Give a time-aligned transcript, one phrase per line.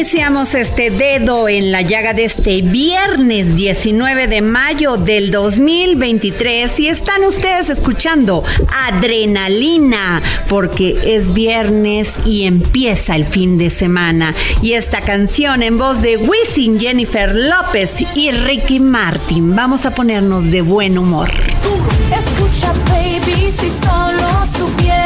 [0.00, 6.88] iniciamos este dedo en la llaga de este viernes 19 de mayo del 2023 y
[6.88, 8.42] están ustedes escuchando
[8.86, 16.00] Adrenalina porque es viernes y empieza el fin de semana y esta canción en voz
[16.00, 19.54] de Wisin, Jennifer López y Ricky Martin.
[19.54, 21.30] Vamos a ponernos de buen humor.
[22.10, 24.99] Escucha, baby, si solo supieras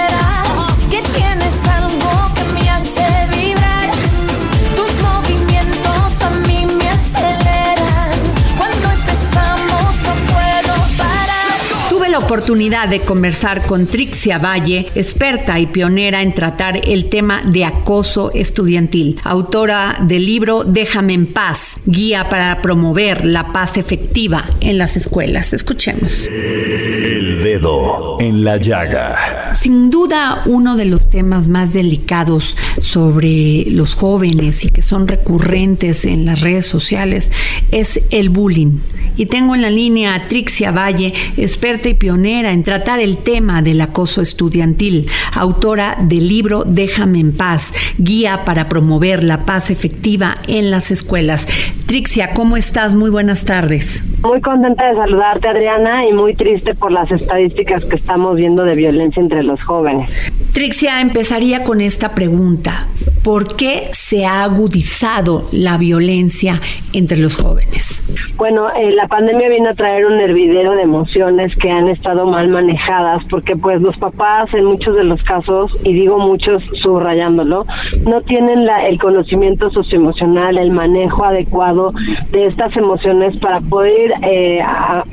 [12.15, 17.65] la oportunidad de conversar con Trixia Valle, experta y pionera en tratar el tema de
[17.65, 24.78] acoso estudiantil, autora del libro Déjame en paz, guía para promover la paz efectiva en
[24.78, 25.53] las escuelas.
[25.53, 26.28] Escuchemos.
[26.28, 29.53] El Dedo en la Llaga.
[29.56, 36.05] Sin duda, uno de los temas más delicados sobre los jóvenes y que son recurrentes
[36.05, 37.33] en las redes sociales
[37.72, 38.78] es el bullying.
[39.16, 43.62] Y tengo en la línea a Trixia Valle, experta y pionera en tratar el tema
[43.62, 50.36] del acoso estudiantil, autora del libro Déjame en paz, guía para promover la paz efectiva
[50.48, 51.47] en las escuelas.
[51.86, 52.94] Trixia, ¿cómo estás?
[52.94, 54.04] Muy buenas tardes.
[54.22, 58.75] Muy contenta de saludarte, Adriana, y muy triste por las estadísticas que estamos viendo de
[58.75, 60.32] violencia entre los jóvenes.
[60.52, 62.86] Trixia, empezaría con esta pregunta.
[63.22, 66.60] ¿Por qué se ha agudizado la violencia
[66.92, 68.04] entre los jóvenes?
[68.36, 72.48] Bueno, eh, la pandemia viene a traer un hervidero de emociones que han estado mal
[72.48, 77.66] manejadas, porque pues los papás en muchos de los casos, y digo muchos subrayándolo,
[78.06, 81.93] no tienen la, el conocimiento socioemocional, el manejo adecuado
[82.31, 84.60] de estas emociones para poder, eh,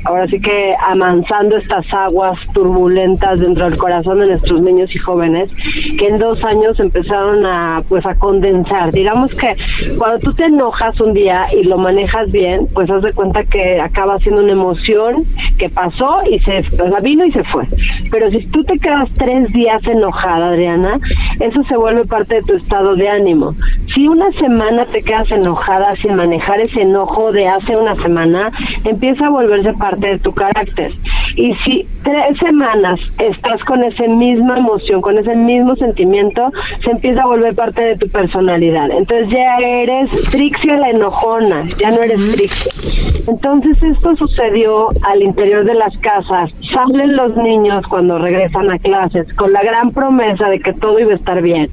[0.04, 5.50] ahora sí que amansando estas aguas turbulentas dentro del corazón de nuestros niños y jóvenes,
[5.98, 8.92] que en dos años empezaron a pues a condensar.
[8.92, 9.54] Digamos que
[9.98, 13.80] cuando tú te enojas un día y lo manejas bien, pues haz de cuenta que
[13.84, 15.24] acaba siendo una emoción
[15.58, 17.64] que pasó y se o sea, vino y se fue.
[18.10, 21.00] Pero si tú te quedas tres días enojada, Adriana,
[21.40, 23.54] eso se vuelve parte de tu estado de ánimo.
[23.94, 28.50] Si una semana te quedas enojada sin manejar ese enojo de hace una semana,
[28.84, 30.92] empieza a volverse parte de tu carácter.
[31.36, 37.22] Y si tres semanas estás con esa misma emoción, con ese mismo sentimiento, se empieza
[37.22, 38.90] a volver parte de tu personalidad.
[38.90, 42.70] Entonces ya eres Trixie la enojona, ya no eres Trixie.
[43.28, 46.50] Entonces esto sucedió al interior de las casas.
[46.72, 51.12] Salen los niños cuando regresan a clases con la gran promesa de que todo iba
[51.12, 51.68] a estar bien.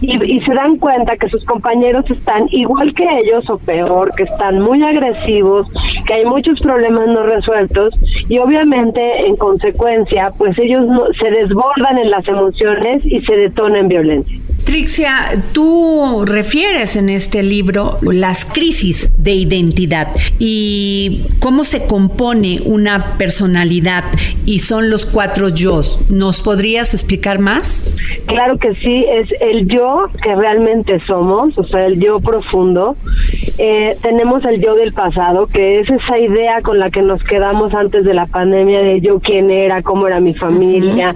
[0.00, 4.22] Y, y se dan cuenta que sus compañeros están igual que ellos o peor, que
[4.24, 5.66] están muy agresivos,
[6.06, 7.94] que hay muchos problemas no resueltos
[8.28, 13.72] y obviamente en consecuencia pues ellos no- se desbordan en las emociones y se detonan
[13.82, 14.38] en violencia.
[14.64, 23.16] Trixia, tú refieres en este libro las crisis de identidad y cómo se compone una
[23.18, 24.04] personalidad
[24.46, 25.80] y son los cuatro yo.
[26.08, 27.82] ¿Nos podrías explicar más?
[28.26, 32.96] Claro que sí, es el yo que realmente somos, o sea, el yo profundo.
[33.58, 37.74] Eh, tenemos el yo del pasado, que es esa idea con la que nos quedamos
[37.74, 41.14] antes de la pandemia de yo quién era, cómo era mi familia.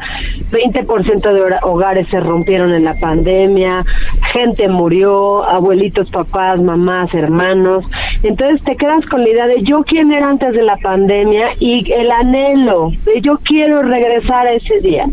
[0.50, 3.35] 20% de hogares se rompieron en la pandemia.
[3.36, 3.84] Pandemia,
[4.32, 7.84] gente murió, abuelitos, papás, mamás, hermanos.
[8.22, 11.92] Entonces te quedas con la idea de yo quién era antes de la pandemia y
[11.92, 15.06] el anhelo de yo quiero regresar a ese día.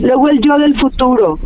[0.00, 1.38] Luego el yo del futuro.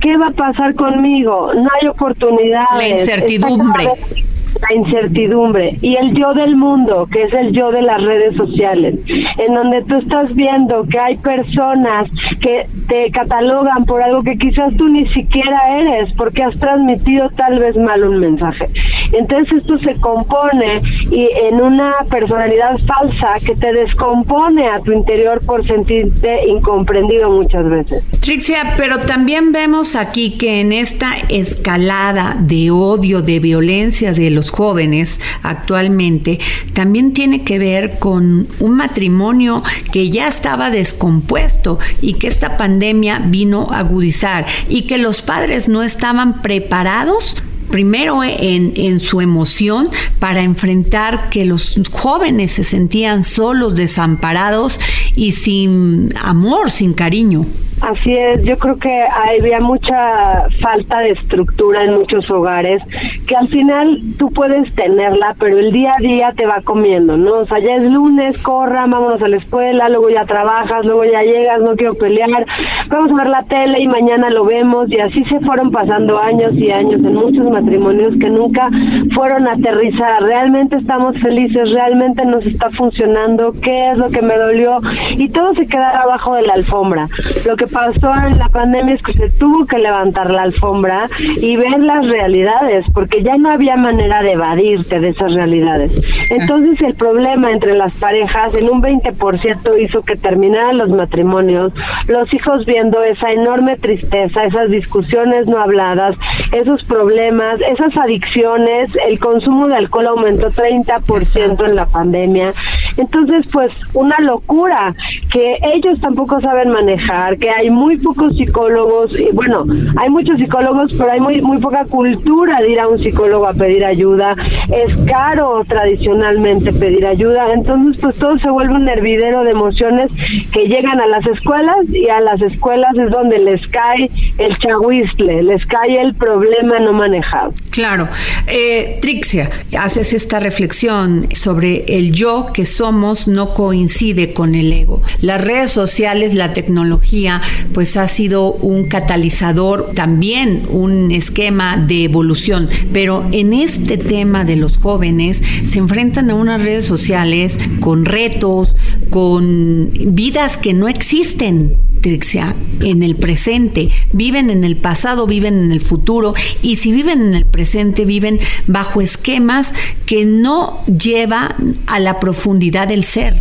[0.00, 1.52] ¿Qué va a pasar conmigo?
[1.54, 2.76] No hay oportunidades.
[2.76, 3.84] La incertidumbre.
[3.84, 8.36] Está la incertidumbre y el yo del mundo, que es el yo de las redes
[8.36, 12.10] sociales, en donde tú estás viendo que hay personas
[12.40, 17.58] que te catalogan por algo que quizás tú ni siquiera eres, porque has transmitido tal
[17.58, 18.66] vez mal un mensaje.
[19.12, 20.80] Entonces esto se compone
[21.10, 27.68] y en una personalidad falsa que te descompone a tu interior por sentirte incomprendido muchas
[27.68, 28.04] veces.
[28.20, 34.43] Trixia, pero también vemos aquí que en esta escalada de odio, de violencia de los
[34.50, 36.38] jóvenes actualmente,
[36.72, 39.62] también tiene que ver con un matrimonio
[39.92, 45.68] que ya estaba descompuesto y que esta pandemia vino a agudizar y que los padres
[45.68, 47.36] no estaban preparados
[47.70, 54.78] primero en, en su emoción para enfrentar que los jóvenes se sentían solos, desamparados
[55.16, 57.46] y sin amor, sin cariño.
[57.80, 62.82] Así es, yo creo que había mucha falta de estructura en muchos hogares,
[63.26, 67.40] que al final tú puedes tenerla, pero el día a día te va comiendo, ¿no?
[67.40, 71.22] O sea, ya es lunes, corra, vámonos a la escuela, luego ya trabajas, luego ya
[71.22, 72.46] llegas, no quiero pelear,
[72.88, 76.54] vamos a ver la tele y mañana lo vemos, y así se fueron pasando años
[76.54, 78.70] y años en muchos matrimonios que nunca
[79.14, 80.22] fueron a aterrizar.
[80.22, 84.80] Realmente estamos felices, realmente nos está funcionando, qué es lo que me dolió,
[85.10, 87.08] y todo se queda abajo de la alfombra.
[87.44, 91.56] Lo que pasó en la pandemia es que se tuvo que levantar la alfombra y
[91.56, 95.90] ver las realidades, porque ya no había manera de evadirte de esas realidades.
[96.30, 101.72] Entonces el problema entre las parejas en un 20% hizo que terminaran los matrimonios,
[102.06, 106.14] los hijos viendo esa enorme tristeza, esas discusiones no habladas,
[106.52, 112.52] esos problemas, esas adicciones, el consumo de alcohol aumentó 30% en la pandemia.
[112.96, 114.94] Entonces, pues una locura
[115.32, 119.64] que ellos tampoco saben manejar, que hay muy pocos psicólogos, y bueno,
[119.96, 123.54] hay muchos psicólogos, pero hay muy, muy poca cultura de ir a un psicólogo a
[123.54, 124.36] pedir ayuda.
[124.70, 130.10] Es caro tradicionalmente pedir ayuda, entonces pues todo se vuelve un hervidero de emociones
[130.52, 135.42] que llegan a las escuelas y a las escuelas es donde les cae el chahuistle,
[135.42, 137.52] les cae el problema no manejado.
[137.70, 138.08] Claro.
[138.46, 145.02] Eh, Trixia, haces esta reflexión sobre el yo que somos no coincide con el ego.
[145.20, 147.42] Las redes sociales, la tecnología,
[147.72, 154.56] pues ha sido un catalizador, también un esquema de evolución, pero en este tema de
[154.56, 158.76] los jóvenes se enfrentan a unas redes sociales con retos,
[159.10, 161.76] con vidas que no existen.
[162.04, 167.22] Trixia, en el presente, viven en el pasado, viven en el futuro y si viven
[167.22, 169.74] en el presente viven bajo esquemas
[170.04, 173.36] que no llevan a la profundidad del ser.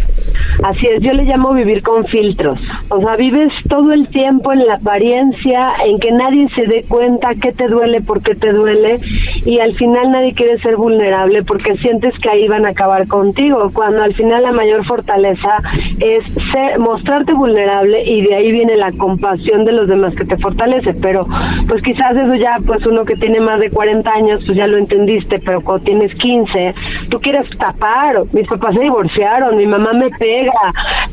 [0.64, 2.58] Así es, yo le llamo vivir con filtros.
[2.88, 7.36] O sea, vives todo el tiempo en la apariencia, en que nadie se dé cuenta
[7.36, 9.00] qué te duele, por qué te duele,
[9.46, 13.72] y al final nadie quiere ser vulnerable porque sientes que ahí van a acabar contigo,
[13.74, 15.58] cuando al final la mayor fortaleza
[16.00, 20.38] es ser, mostrarte vulnerable y de ahí viene la compasión de los demás que te
[20.38, 21.28] fortalece, pero
[21.68, 24.78] pues quizás eso ya, pues uno que tiene más de 40 años, pues ya lo
[24.78, 26.76] entendiste, pero cuando tienes 15,
[27.10, 30.54] tú quieres tapar, mis papás se divorciaron, mi mamá me pega,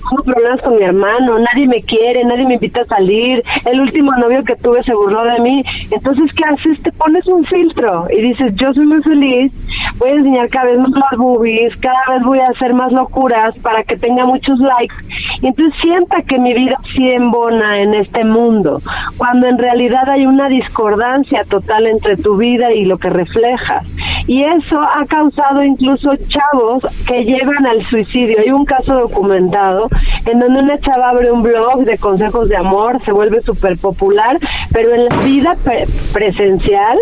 [0.09, 4.13] tengo problemas con mi hermano, nadie me quiere, nadie me invita a salir, el último
[4.17, 6.83] novio que tuve se burló de mí, entonces ¿qué haces?
[6.83, 9.53] Te pones un filtro y dices, yo soy muy feliz,
[9.99, 13.57] voy a enseñar cada vez más las boobies, cada vez voy a hacer más locuras
[13.63, 14.95] para que tenga muchos likes,
[15.41, 18.83] y entonces sienta que mi vida sí embona en este mundo,
[19.17, 23.87] cuando en realidad hay una discordancia total entre tu vida y lo que reflejas.
[24.27, 28.39] Y eso ha causado incluso chavos que llevan al suicidio.
[28.41, 29.89] Hay un caso documentado
[30.27, 34.37] en donde una chava abre un blog de consejos de amor, se vuelve súper popular,
[34.73, 36.99] pero en la vida pre- presencial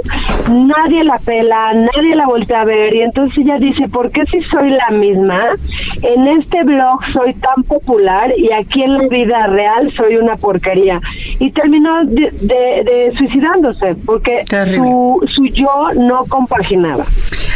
[0.49, 4.43] nadie la pela, nadie la voltea a ver y entonces ella dice, ¿por qué si
[4.43, 5.41] soy la misma?
[6.03, 11.01] En este blog soy tan popular y aquí en la vida real soy una porquería.
[11.39, 14.43] Y terminó de, de- de suicidándose porque
[14.77, 17.05] su, su yo no compaginaba.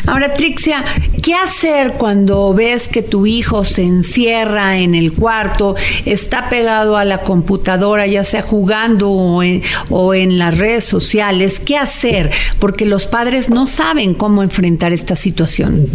[0.07, 0.85] Ahora, Trixia,
[1.23, 7.05] ¿qué hacer cuando ves que tu hijo se encierra en el cuarto, está pegado a
[7.05, 11.61] la computadora, ya sea jugando o en, o en las redes sociales?
[11.61, 12.31] ¿Qué hacer?
[12.59, 15.87] Porque los padres no saben cómo enfrentar esta situación.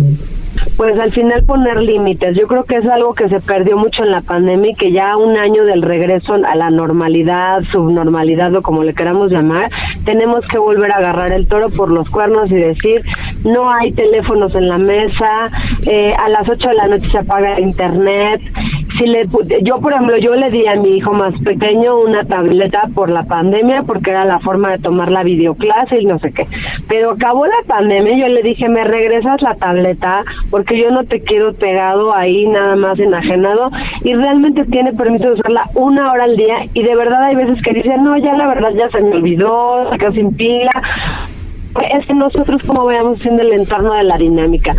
[0.76, 2.36] Pues al final poner límites.
[2.36, 5.18] Yo creo que es algo que se perdió mucho en la pandemia y que ya
[5.18, 9.70] un año del regreso a la normalidad, subnormalidad o como le queramos llamar,
[10.06, 13.04] tenemos que volver a agarrar el toro por los cuernos y decir,
[13.44, 15.50] no hay teléfonos en la mesa,
[15.86, 18.42] eh, a las 8 de la noche se apaga el internet.
[18.98, 19.28] Si le,
[19.62, 23.24] yo, por ejemplo, yo le di a mi hijo más pequeño una tableta por la
[23.24, 26.48] pandemia porque era la forma de tomar la videoclase y no sé qué.
[26.88, 31.22] Pero acabó la pandemia yo le dije, me regresas la tableta porque yo no te
[31.22, 33.72] quiero pegado ahí nada más enajenado
[34.04, 37.62] y realmente tiene permiso de usarla una hora al día y de verdad hay veces
[37.64, 40.72] que dicen, no, ya la verdad ya se me olvidó, se quedó sin pila
[41.92, 44.76] es que nosotros como veamos siendo el entorno de la dinámica.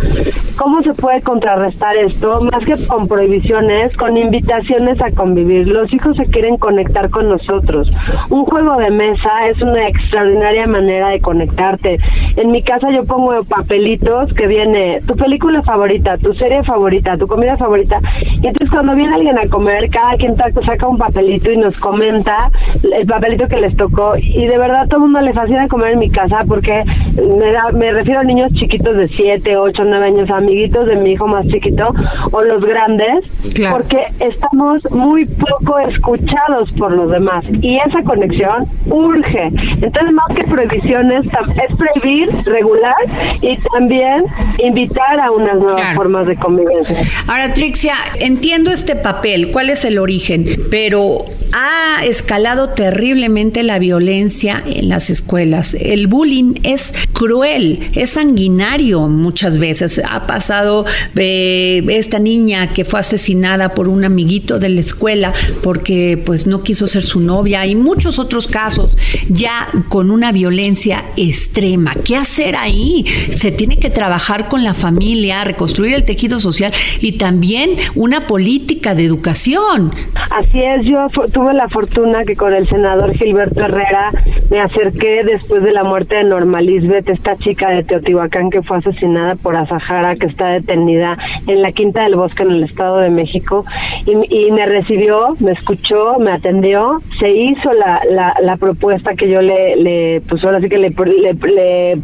[0.57, 2.41] ¿Cómo se puede contrarrestar esto?
[2.41, 5.67] Más que con prohibiciones, con invitaciones a convivir.
[5.67, 7.91] Los hijos se quieren conectar con nosotros.
[8.29, 11.99] Un juego de mesa es una extraordinaria manera de conectarte.
[12.35, 17.27] En mi casa yo pongo papelitos que viene tu película favorita, tu serie favorita, tu
[17.27, 17.99] comida favorita.
[18.21, 22.51] Y entonces cuando viene alguien a comer, cada quien saca un papelito y nos comenta
[22.83, 24.13] el papelito que les tocó.
[24.17, 26.83] Y de verdad todo el mundo le fascina comer en mi casa porque
[27.15, 31.27] me, me refiero a niños chiquitos de 7, 8, 9 años, amiguitos de mi hijo
[31.27, 31.89] más chiquito
[32.31, 33.25] o los grandes,
[33.71, 39.51] porque estamos muy poco escuchados por los demás y esa conexión urge.
[39.81, 42.95] Entonces, más que prohibiciones, es prohibir, regular
[43.41, 44.25] y también
[44.59, 46.97] invitar a unas nuevas formas de convivencia.
[47.27, 54.63] Ahora, Trixia, entiendo este papel, cuál es el origen, pero ha escalado terriblemente la violencia
[54.65, 55.73] en las escuelas.
[55.73, 60.01] El bullying es cruel, es sanguinario muchas veces.
[60.09, 60.85] Ha pasado
[61.15, 65.33] eh, esta niña que fue asesinada por un amiguito de la escuela
[65.63, 68.97] porque pues no quiso ser su novia y muchos otros casos
[69.27, 71.93] ya con una violencia extrema.
[71.95, 73.05] ¿Qué hacer ahí?
[73.31, 76.71] Se tiene que trabajar con la familia, reconstruir el tejido social
[77.01, 79.91] y también una política de educación.
[80.31, 84.11] Así es, yo tuve la fortuna que con el senador Gilberto Herrera
[84.49, 88.77] me acerqué después de la muerte de Norma Lisbeth, esta chica de Teotihuacán que fue
[88.77, 93.09] asesinada por Azahara, que está detenida en la Quinta del Bosque en el Estado de
[93.09, 93.63] México,
[94.05, 99.41] y, me recibió, me escuchó, me atendió, se hizo la, la, la propuesta que yo
[99.41, 101.99] le, le pues ahora sí que le, le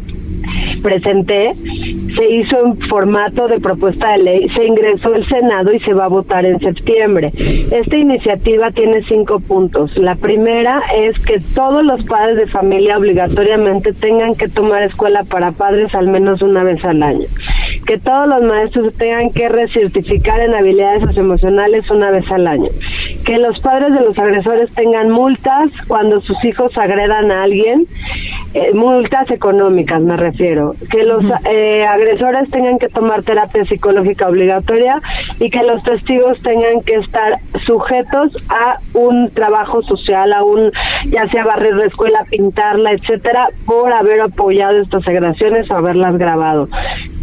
[0.82, 1.52] presenté,
[2.14, 6.04] se hizo en formato de propuesta de ley, se ingresó al Senado y se va
[6.04, 7.32] a votar en septiembre.
[7.70, 9.96] Esta iniciativa tiene cinco puntos.
[9.96, 15.52] La primera es que todos los padres de familia obligatoriamente tengan que tomar escuela para
[15.52, 17.26] padres al menos una vez al año.
[17.86, 22.68] Que todos los maestros tengan que recertificar en habilidades socioemocionales una vez al año.
[23.24, 27.86] Que los padres de los agresores tengan multas cuando sus hijos agredan a alguien,
[28.54, 30.45] eh, multas económicas me refiero.
[30.90, 35.00] Que los eh, agresores tengan que tomar terapia psicológica obligatoria
[35.38, 40.70] y que los testigos tengan que estar sujetos a un trabajo social, a un,
[41.06, 46.68] ya sea barrer la escuela, pintarla, etcétera, por haber apoyado estas agresiones o haberlas grabado.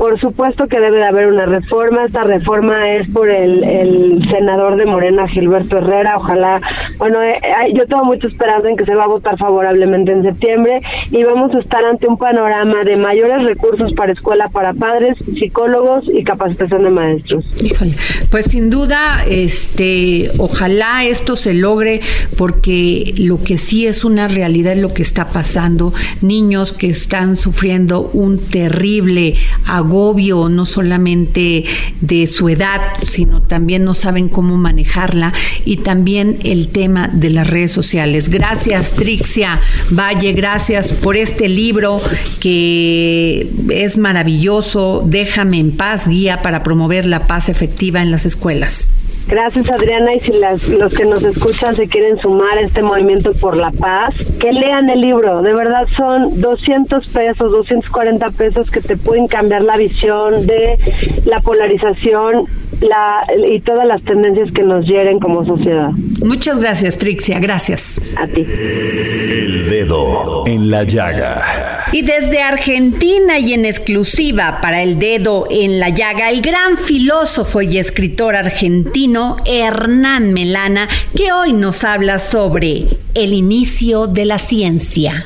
[0.04, 2.04] Por supuesto que debe de haber una reforma.
[2.04, 6.18] Esta reforma es por el, senador de Morena, Gilberto Herrera.
[6.18, 6.60] Ojalá,
[6.98, 7.40] bueno, eh,
[7.74, 11.56] yo tengo mucha esperanza en que se va a votar favorablemente en septiembre y vamos
[11.56, 16.84] a estar ante un panorama de mayores recursos para escuela para padres, psicólogos y capacitación
[16.84, 17.46] de maestros.
[17.64, 17.94] Híjole,
[18.30, 22.02] pues sin duda, este, ojalá esto se logre
[22.38, 25.94] porque lo que sí es una realidad es lo que está pasando.
[26.22, 31.66] Niños que están sufriendo un terrible agobio, no solamente
[32.02, 35.34] de su edad, sino también no saben cómo manejarla
[35.66, 38.30] y también el tema de las redes sociales.
[38.30, 42.02] Gracias, Trixia Valle, gracias por este libro
[42.40, 45.04] que es maravilloso.
[45.06, 48.90] Déjame en paz, guía para promover la paz efectiva en las escuelas.
[49.28, 53.34] Gracias Adriana y si las, los que nos escuchan se quieren sumar a este movimiento
[53.34, 58.82] por la paz, que lean el libro, de verdad son 200 pesos, 240 pesos que
[58.82, 60.78] te pueden cambiar la visión de
[61.26, 62.46] la polarización
[62.82, 65.92] la, y todas las tendencias que nos hieren como sociedad.
[66.24, 68.02] Muchas gracias Trixia, gracias.
[68.18, 68.42] A ti.
[68.42, 71.86] El dedo en la llaga.
[71.92, 77.62] Y desde Argentina y en exclusiva para el dedo en la llaga, el gran filósofo
[77.62, 79.13] y escritor argentino
[79.46, 85.24] Hernán Melana, que hoy nos habla sobre el inicio de la ciencia.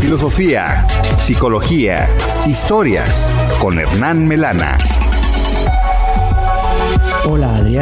[0.00, 0.86] Filosofía,
[1.18, 2.10] psicología,
[2.46, 3.08] historias
[3.58, 4.76] con Hernán Melana.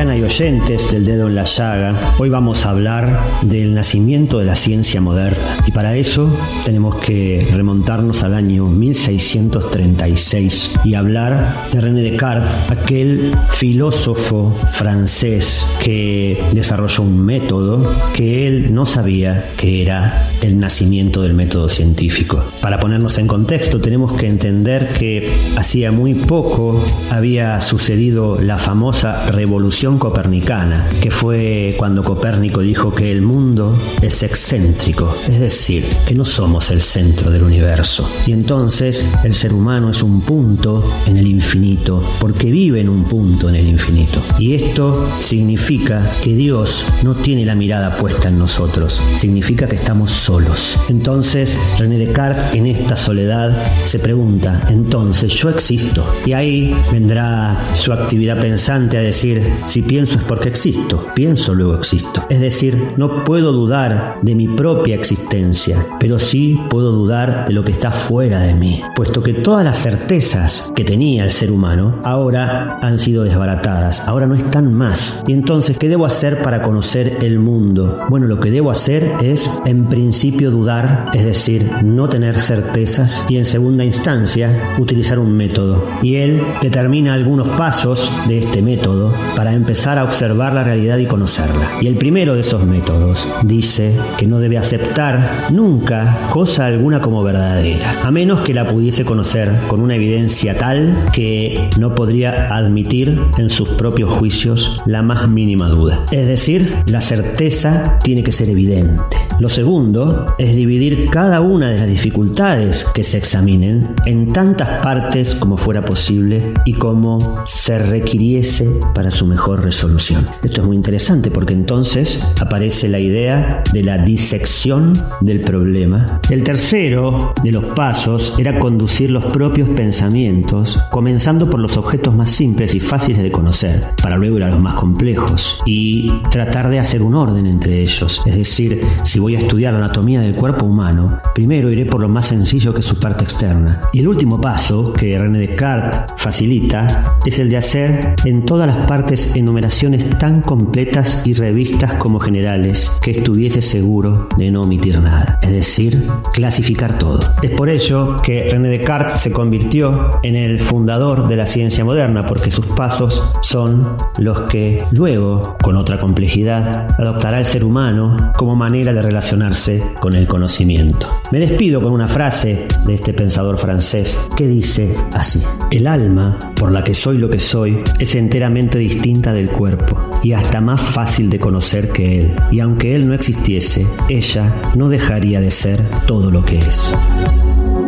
[0.00, 2.14] Adriana y oyentes del dedo en la llaga.
[2.19, 7.47] Hoy vamos a hablar del nacimiento de la ciencia moderna y para eso tenemos que
[7.52, 17.23] remontarnos al año 1636 y hablar de René Descartes, aquel filósofo francés que desarrolló un
[17.23, 22.42] método que él no sabía que era el nacimiento del método científico.
[22.62, 29.26] Para ponernos en contexto tenemos que entender que hacía muy poco había sucedido la famosa
[29.26, 36.14] revolución copernicana, que fue cuando Copérnico dijo que el mundo es excéntrico, es decir, que
[36.14, 38.09] no somos el centro del universo.
[38.26, 43.04] Y entonces el ser humano es un punto en el infinito, porque vive en un
[43.04, 44.23] punto en el infinito.
[44.38, 50.11] Y esto significa que Dios no tiene la mirada puesta en nosotros, significa que estamos
[50.11, 50.78] solos.
[50.88, 56.06] Entonces René Descartes en esta soledad se pregunta, entonces yo existo.
[56.25, 61.75] Y ahí vendrá su actividad pensante a decir, si pienso es porque existo, pienso luego
[61.75, 62.25] existo.
[62.28, 67.64] Es decir, no puedo dudar de mi propia existencia, pero sí puedo dudar de lo
[67.64, 71.99] que está fuera de mí, puesto que todas las certezas que tenía el ser humano
[72.04, 75.22] ahora han sido desbaratadas, ahora no están más.
[75.26, 78.00] Y entonces, ¿qué debo hacer para conocer el mundo?
[78.08, 83.37] Bueno, lo que debo hacer es, en principio, dudar, es decir, no tener certezas y
[83.37, 85.84] en segunda instancia, utilizar un método.
[86.02, 91.07] Y él determina algunos pasos de este método para empezar a observar la realidad y
[91.07, 91.79] conocerla.
[91.81, 97.23] Y el primero de esos métodos dice que no debe aceptar nunca cosa alguna como
[97.23, 103.21] verdadera, a menos que la pudiese conocer con una evidencia tal que no podría admitir
[103.39, 106.05] en sus propios juicios la más mínima duda.
[106.11, 109.17] Es decir, la certeza tiene que ser evidente.
[109.39, 115.35] Lo segundo es dividir cada una de las dificultades que se examinen en tantas partes
[115.35, 120.26] como fuera posible y como se requiriese para su mejor resolución.
[120.43, 126.21] Esto es muy interesante porque entonces aparece la idea de la disección del problema.
[126.31, 132.31] El tercero de los pasos era conducir los propios pensamientos, comenzando por los objetos más
[132.31, 136.79] simples y fáciles de conocer, para luego ir a los más complejos y tratar de
[136.79, 138.23] hacer un orden entre ellos.
[138.26, 142.09] Es decir, si voy a estudiar la anatomía del cuerpo humano, primero iré por lo
[142.09, 143.81] más sencillo que es su parte externa.
[143.93, 148.87] Y el último paso que René Descartes facilita es el de hacer en todas las
[148.87, 155.41] partes enumeraciones tan completas y revistas como generales que estuviese seguro de no omitir nada,
[155.43, 157.19] es decir, clasificar todo.
[157.43, 162.26] Es por ello que René Descartes se convirtió en el fundador de la ciencia moderna,
[162.26, 168.54] porque sus pasos son los que luego, con otra complejidad, adoptará el ser humano como
[168.54, 171.08] manera de relacionarse con el conocimiento.
[171.32, 176.71] Me despido con una frase de este pensador francés que dice así, el alma por
[176.71, 181.31] la que soy lo que soy es enteramente distinta del cuerpo y hasta más fácil
[181.31, 186.31] de conocer que él, y aunque él no existiese, ella no dejaría de ser todo
[186.31, 186.95] lo que es.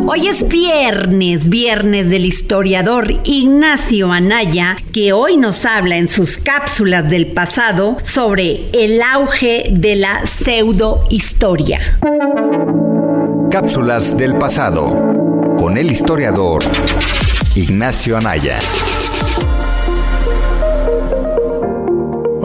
[0.07, 7.07] Hoy es viernes, viernes del historiador Ignacio Anaya, que hoy nos habla en sus cápsulas
[7.09, 11.99] del pasado sobre el auge de la pseudohistoria.
[13.51, 16.63] Cápsulas del pasado con el historiador
[17.55, 18.57] Ignacio Anaya.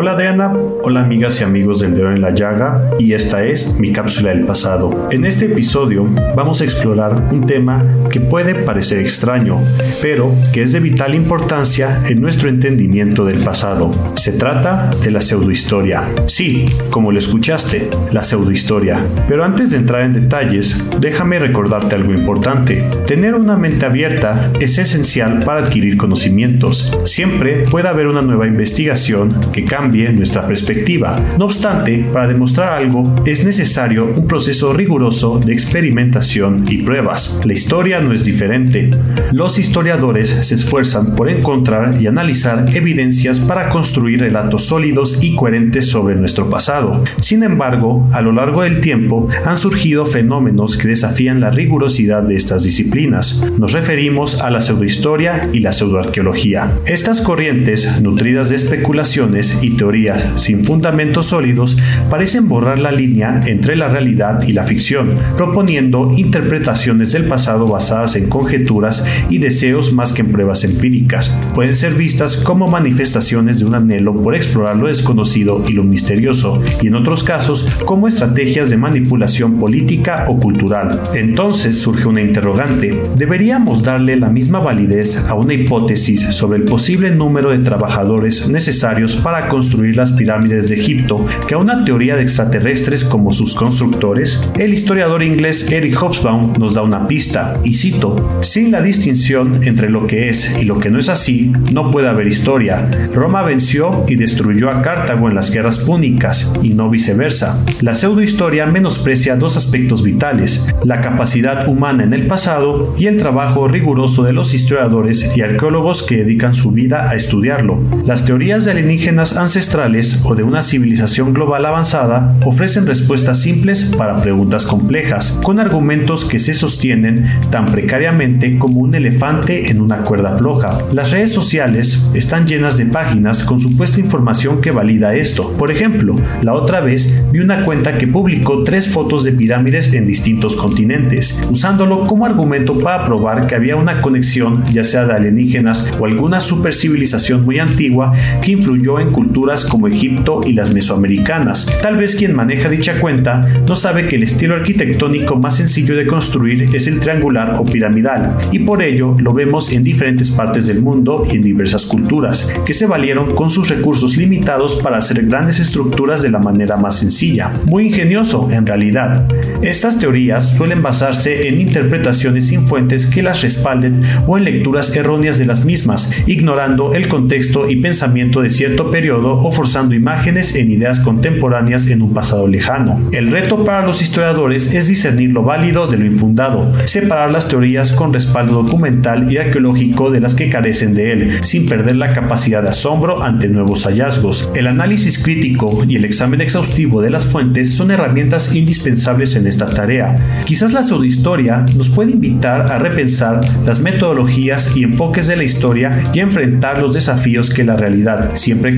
[0.01, 0.53] Hola Adriana,
[0.85, 4.45] hola amigas y amigos del Dedo en la Llaga y esta es mi cápsula del
[4.45, 5.09] pasado.
[5.11, 9.59] En este episodio vamos a explorar un tema que puede parecer extraño,
[10.01, 13.91] pero que es de vital importancia en nuestro entendimiento del pasado.
[14.15, 16.05] Se trata de la pseudohistoria.
[16.27, 19.05] Sí, como lo escuchaste, la pseudohistoria.
[19.27, 22.85] Pero antes de entrar en detalles, déjame recordarte algo importante.
[23.09, 26.97] Tener una mente abierta es esencial para adquirir conocimientos.
[27.05, 31.19] Siempre puede haber una nueva investigación que cambie nuestra perspectiva.
[31.39, 37.41] No obstante, para demostrar algo es necesario un proceso riguroso de experimentación y pruebas.
[37.45, 38.91] La historia no es diferente.
[39.33, 45.87] Los historiadores se esfuerzan por encontrar y analizar evidencias para construir relatos sólidos y coherentes
[45.87, 47.03] sobre nuestro pasado.
[47.21, 52.37] Sin embargo, a lo largo del tiempo han surgido fenómenos que desafían la rigurosidad de
[52.37, 53.43] estas disciplinas.
[53.59, 56.73] Nos referimos a la pseudohistoria y la pseudoarqueología.
[56.85, 61.79] Estas corrientes, nutridas de especulaciones y teorías sin fundamentos sólidos
[62.11, 68.17] parecen borrar la línea entre la realidad y la ficción, proponiendo interpretaciones del pasado basadas
[68.17, 71.31] en conjeturas y deseos más que en pruebas empíricas.
[71.55, 76.63] Pueden ser vistas como manifestaciones de un anhelo por explorar lo desconocido y lo misterioso,
[76.83, 80.91] y en otros casos como estrategias de manipulación política o cultural.
[81.15, 83.01] Entonces surge una interrogante.
[83.17, 89.15] ¿Deberíamos darle la misma validez a una hipótesis sobre el posible número de trabajadores necesarios
[89.17, 94.53] para construir las pirámides de Egipto que a una teoría de extraterrestres como sus constructores?
[94.59, 99.89] El historiador inglés Eric Hobsbawm nos da una pista, y cito, sin la distinción entre
[99.89, 102.89] lo que es y lo que no es así, no puede haber historia.
[103.13, 107.65] Roma venció y destruyó a Cartago en las guerras púnicas, y no viceversa.
[107.81, 113.69] La pseudohistoria menosprecia dos aspectos vitales, la capacidad humana en el pasado y el trabajo
[113.69, 117.81] riguroso de los historiadores y arqueólogos que dedican su vida a estudiarlo.
[118.05, 124.21] Las teorías de alienígenas ancestrales o de una civilización global avanzada ofrecen respuestas simples para
[124.21, 130.37] preguntas complejas, con argumentos que se sostienen tan precariamente como un elefante en una cuerda
[130.37, 130.79] floja.
[130.93, 135.51] Las redes sociales están llenas de páginas con supuesta información que valida esto.
[135.55, 140.07] Por ejemplo, la otra vez vi una cuenta que publicó tres fotos de pirámides en
[140.07, 145.91] distintos continentes, usándolo como argumento para probar que había una conexión, ya sea de alienígenas
[145.99, 149.38] o alguna supercivilización muy antigua que influyó en culturas
[149.71, 151.67] como Egipto y las mesoamericanas.
[151.81, 156.07] Tal vez quien maneja dicha cuenta no sabe que el estilo arquitectónico más sencillo de
[156.07, 160.83] construir es el triangular o piramidal, y por ello lo vemos en diferentes partes del
[160.83, 165.61] mundo y en diversas culturas, que se valieron con sus recursos limitados para hacer grandes
[165.61, 167.53] estructuras de la manera más sencilla.
[167.65, 169.29] Muy ingenioso, en realidad.
[169.63, 175.39] Estas teorías suelen basarse en interpretaciones sin fuentes que las respalden o en lecturas erróneas
[175.39, 180.71] de las mismas, ignorando el contexto y pensamiento de cierto periodo o forzando imágenes en
[180.71, 183.09] ideas contemporáneas en un pasado lejano.
[183.13, 187.93] El reto para los historiadores es discernir lo válido de lo infundado, separar las teorías
[187.93, 192.63] con respaldo documental y arqueológico de las que carecen de él, sin perder la capacidad
[192.63, 194.51] de asombro ante nuevos hallazgos.
[194.55, 199.67] El análisis crítico y el examen exhaustivo de las fuentes son herramientas indispensables en esta
[199.67, 200.17] tarea.
[200.45, 205.91] Quizás la pseudohistoria nos puede invitar a repensar las metodologías y enfoques de la historia
[206.13, 208.77] y enfrentar los desafíos que la realidad, siempre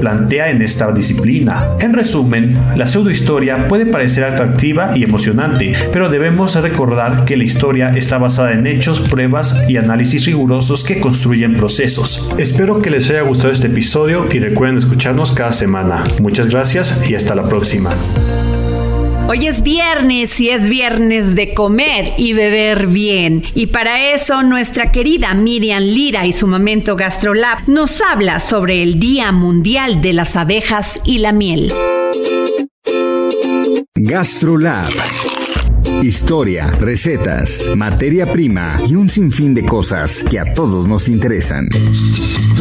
[0.00, 1.68] plantea en esta disciplina.
[1.80, 7.90] En resumen, la pseudohistoria puede parecer atractiva y emocionante, pero debemos recordar que la historia
[7.96, 12.28] está basada en hechos, pruebas y análisis rigurosos que construyen procesos.
[12.38, 16.04] Espero que les haya gustado este episodio y recuerden escucharnos cada semana.
[16.20, 17.90] Muchas gracias y hasta la próxima.
[19.28, 23.42] Hoy es viernes y es viernes de comer y beber bien.
[23.56, 29.00] Y para eso nuestra querida Miriam Lira y su momento GastroLab nos habla sobre el
[29.00, 31.72] Día Mundial de las Abejas y la Miel.
[33.96, 34.92] GastroLab.
[36.02, 41.66] Historia, recetas, materia prima y un sinfín de cosas que a todos nos interesan.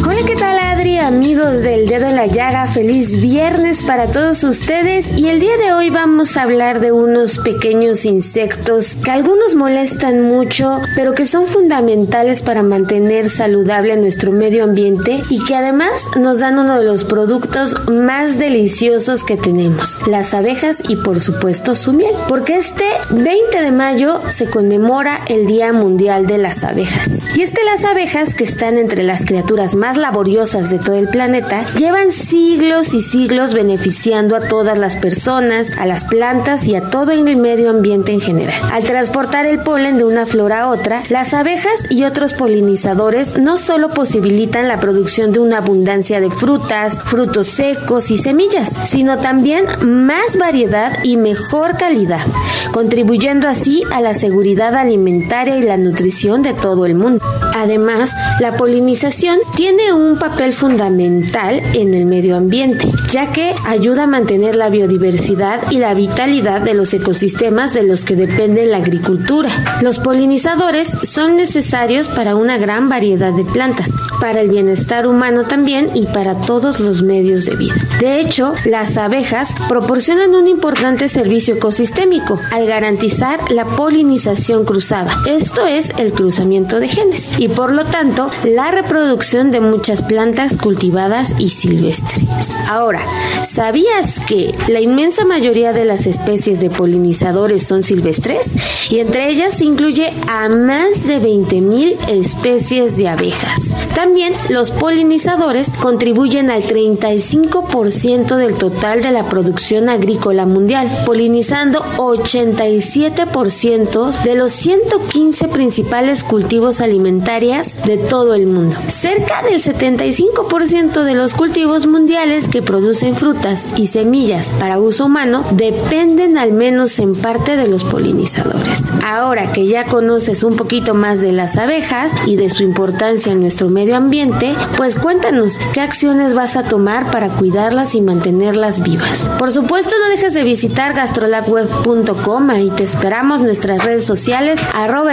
[0.03, 5.29] Hola, ¿qué tal Amigos del dedo en la llaga, feliz viernes para todos ustedes y
[5.29, 10.81] el día de hoy vamos a hablar de unos pequeños insectos que algunos molestan mucho,
[10.95, 16.59] pero que son fundamentales para mantener saludable nuestro medio ambiente y que además nos dan
[16.59, 22.13] uno de los productos más deliciosos que tenemos, las abejas y por supuesto su miel,
[22.27, 27.09] porque este 20 de mayo se conmemora el Día Mundial de las Abejas.
[27.35, 31.07] Y es que las abejas, que están entre las criaturas más laboriosas de todo el
[31.07, 36.89] planeta, llevan siglos y siglos beneficiando a todas las personas, a las plantas y a
[36.89, 38.59] todo el medio ambiente en general.
[38.71, 43.57] Al transportar el polen de una flor a otra, las abejas y otros polinizadores no
[43.57, 49.65] solo posibilitan la producción de una abundancia de frutas, frutos secos y semillas, sino también
[49.81, 52.25] más variedad y mejor calidad,
[52.71, 57.25] contribuyendo así a la seguridad alimentaria y la nutrición de todo el mundo.
[57.55, 64.07] Además, la polinización tiene un papel fundamental en el medio ambiente, ya que ayuda a
[64.07, 69.49] mantener la biodiversidad y la vitalidad de los ecosistemas de los que depende la agricultura.
[69.81, 75.89] Los polinizadores son necesarios para una gran variedad de plantas, para el bienestar humano también
[75.93, 77.75] y para todos los medios de vida.
[77.99, 85.21] De hecho, las abejas proporcionan un importante servicio ecosistémico al garantizar la polinización cruzada.
[85.27, 90.57] Esto es el cruzamiento de genes y por lo tanto la reproducción de muchas plantas
[90.57, 92.25] cultivadas y silvestres.
[92.67, 93.01] Ahora,
[93.47, 98.43] ¿sabías que la inmensa mayoría de las especies de polinizadores son silvestres?
[98.89, 103.59] Y entre ellas se incluye a más de 20.000 especies de abejas.
[104.05, 114.21] También los polinizadores contribuyen al 35% del total de la producción agrícola mundial, polinizando 87%
[114.21, 118.75] de los 115 principales cultivos alimentarios de todo el mundo.
[118.89, 125.43] Cerca del 75% de los cultivos mundiales que producen frutas y semillas para uso humano
[125.53, 128.83] dependen al menos en parte de los polinizadores.
[129.03, 133.39] Ahora que ya conoces un poquito más de las abejas y de su importancia en
[133.39, 139.29] nuestro medio ambiente, pues cuéntanos qué acciones vas a tomar para cuidarlas y mantenerlas vivas.
[139.39, 145.05] Por supuesto, no dejes de visitar gastrolabweb.com y te esperamos nuestras redes sociales arroba.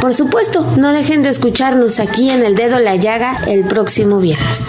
[0.00, 4.68] Por supuesto, no dejen de escucharnos aquí en El Dedo La Llaga el próximo viernes.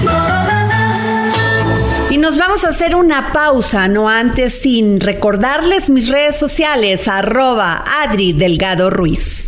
[2.10, 7.84] Y nos vamos a hacer una pausa, no antes sin recordarles mis redes sociales, arroba
[8.02, 9.48] Adri Delgado Ruiz.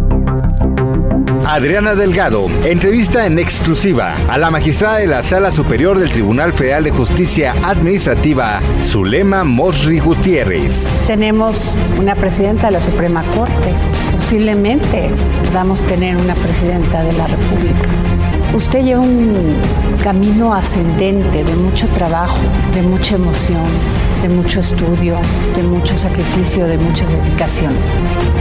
[1.45, 6.83] Adriana Delgado entrevista en exclusiva a la magistrada de la Sala Superior del Tribunal Federal
[6.83, 10.87] de Justicia Administrativa, Zulema Mosri Gutiérrez.
[11.07, 13.73] Tenemos una presidenta de la Suprema Corte.
[14.13, 15.09] Posiblemente
[15.53, 17.89] a tener una presidenta de la República.
[18.53, 19.55] Usted lleva un
[20.03, 22.37] camino ascendente de mucho trabajo,
[22.73, 23.63] de mucha emoción,
[24.21, 25.17] de mucho estudio,
[25.55, 27.73] de mucho sacrificio, de mucha dedicación.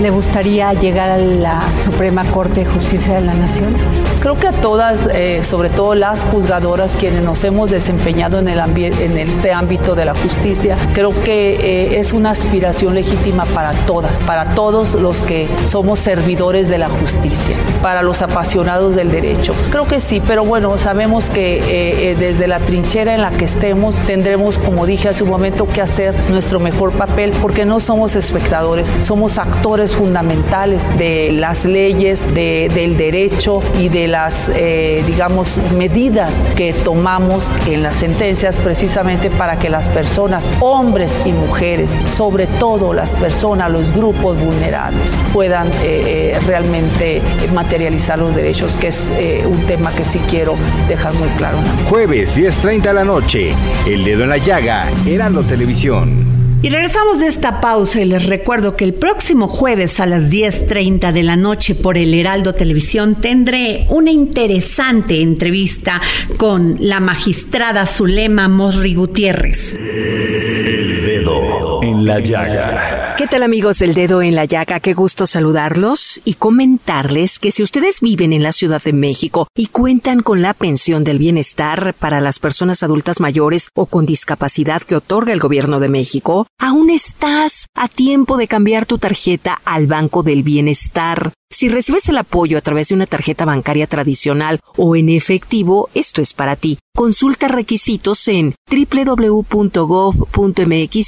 [0.01, 3.75] ¿Le gustaría llegar a la Suprema Corte de Justicia de la Nación?
[4.21, 8.61] Creo que a todas, eh, sobre todo las juzgadoras, quienes nos hemos desempeñado en, el
[8.61, 14.23] en este ámbito de la justicia, creo que eh, es una aspiración legítima para todas,
[14.23, 19.55] para todos los que somos servidores de la justicia, para los apasionados del derecho.
[19.71, 23.45] Creo que sí, pero bueno, sabemos que eh, eh, desde la trinchera en la que
[23.45, 28.17] estemos tendremos, como dije hace un momento, que hacer nuestro mejor papel porque no somos
[28.17, 35.59] espectadores, somos actores fundamentales de las leyes, de- del derecho y de las, eh, digamos,
[35.77, 42.47] medidas que tomamos en las sentencias precisamente para que las personas, hombres y mujeres, sobre
[42.47, 47.23] todo las personas, los grupos vulnerables, puedan eh, eh, realmente
[47.55, 49.11] materializar los derechos, que es
[49.47, 50.57] un tema que sí quiero
[50.89, 51.57] dejar muy claro.
[51.89, 53.55] Jueves 10.30 de la noche,
[53.87, 56.25] El Dedo en la Llaga, Heraldo Televisión.
[56.63, 61.13] Y regresamos de esta pausa y les recuerdo que el próximo jueves a las 10.30
[61.13, 66.01] de la noche por el Heraldo Televisión tendré una interesante entrevista
[66.39, 69.75] con la magistrada Zulema Mosri Gutiérrez.
[69.75, 73.00] El dedo en la llaga.
[73.21, 74.81] ¿Qué tal amigos del dedo en la llaga?
[74.81, 79.67] Qué gusto saludarlos y comentarles que si ustedes viven en la Ciudad de México y
[79.67, 84.97] cuentan con la pensión del bienestar para las personas adultas mayores o con discapacidad que
[84.97, 90.23] otorga el gobierno de México, aún estás a tiempo de cambiar tu tarjeta al Banco
[90.23, 91.35] del Bienestar.
[91.53, 96.23] Si recibes el apoyo a través de una tarjeta bancaria tradicional o en efectivo, esto
[96.23, 96.79] es para ti.
[96.95, 99.49] Consulta requisitos en www.gov.mx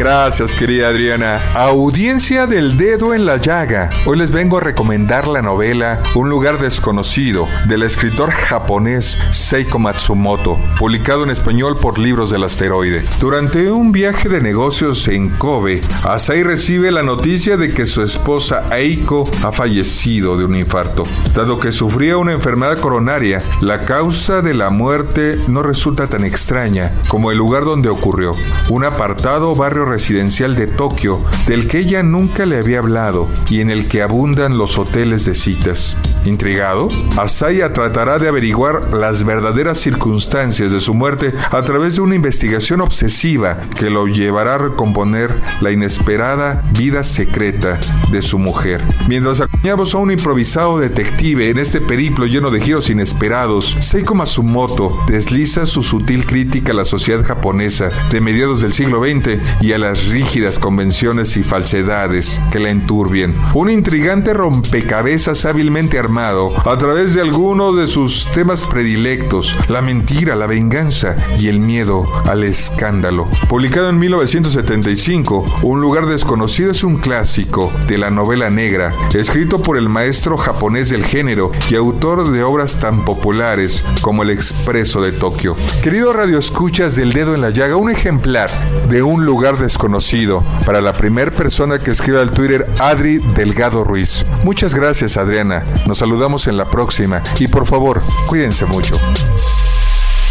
[0.00, 1.52] Gracias, querida Adriana.
[1.52, 3.90] Audiencia del dedo en la llaga.
[4.06, 10.58] Hoy les vengo a recomendar la novela Un lugar desconocido del escritor japonés Seiko Matsumoto,
[10.78, 13.04] publicado en español por Libros del Asteroide.
[13.20, 18.64] Durante un viaje de negocios en Kobe, Asai recibe la noticia de que su esposa
[18.74, 21.02] Eiko ha fallecido de un infarto.
[21.34, 26.94] Dado que sufría una enfermedad coronaria, la causa de la muerte no resulta tan extraña
[27.10, 28.32] como el lugar donde ocurrió,
[28.70, 33.70] un apartado barrio residencial de Tokio del que ella nunca le había hablado y en
[33.70, 35.96] el que abundan los hoteles de citas.
[36.24, 42.14] Intrigado, Asaya tratará de averiguar las verdaderas circunstancias de su muerte a través de una
[42.14, 47.80] investigación obsesiva que lo llevará a recomponer la inesperada vida secreta
[48.12, 48.84] de su mujer.
[49.08, 55.00] Mientras acompañamos a un improvisado detective en este periplo lleno de giros inesperados, Seiko Matsumoto
[55.06, 59.78] desliza su sutil crítica a la sociedad japonesa de mediados del siglo XX y a
[59.78, 63.34] las rígidas convenciones y falsedades que la enturbian.
[63.54, 70.34] Un intrigante rompecabezas hábilmente armado a través de algunos de sus temas predilectos, la mentira,
[70.34, 73.26] la venganza y el miedo al escándalo.
[73.48, 79.78] Publicado en 1975, Un lugar desconocido es un clásico de la novela negra, escrito por
[79.78, 85.12] el maestro japonés del género y autor de obras tan populares como El Expreso de
[85.12, 85.54] Tokio.
[85.80, 88.50] Querido Radio Escuchas del Dedo en la Llaga, un ejemplar
[88.88, 94.24] de Un lugar desconocido para la primera persona que escriba al Twitter Adri Delgado Ruiz.
[94.42, 95.62] Muchas gracias, Adriana.
[95.86, 98.96] Nos saludamos en la próxima y por favor, cuídense mucho.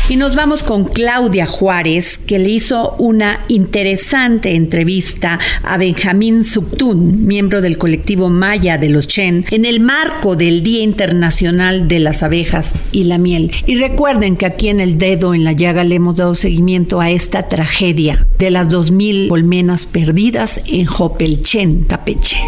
[0.09, 7.27] Y nos vamos con Claudia Juárez, que le hizo una interesante entrevista a Benjamín Subtún,
[7.27, 12.23] miembro del colectivo Maya de los Chen, en el marco del Día Internacional de las
[12.23, 13.51] Abejas y la Miel.
[13.67, 17.11] Y recuerden que aquí en el dedo en la llaga le hemos dado seguimiento a
[17.11, 22.39] esta tragedia de las 2.000 colmenas perdidas en Jopelchen, Capeche.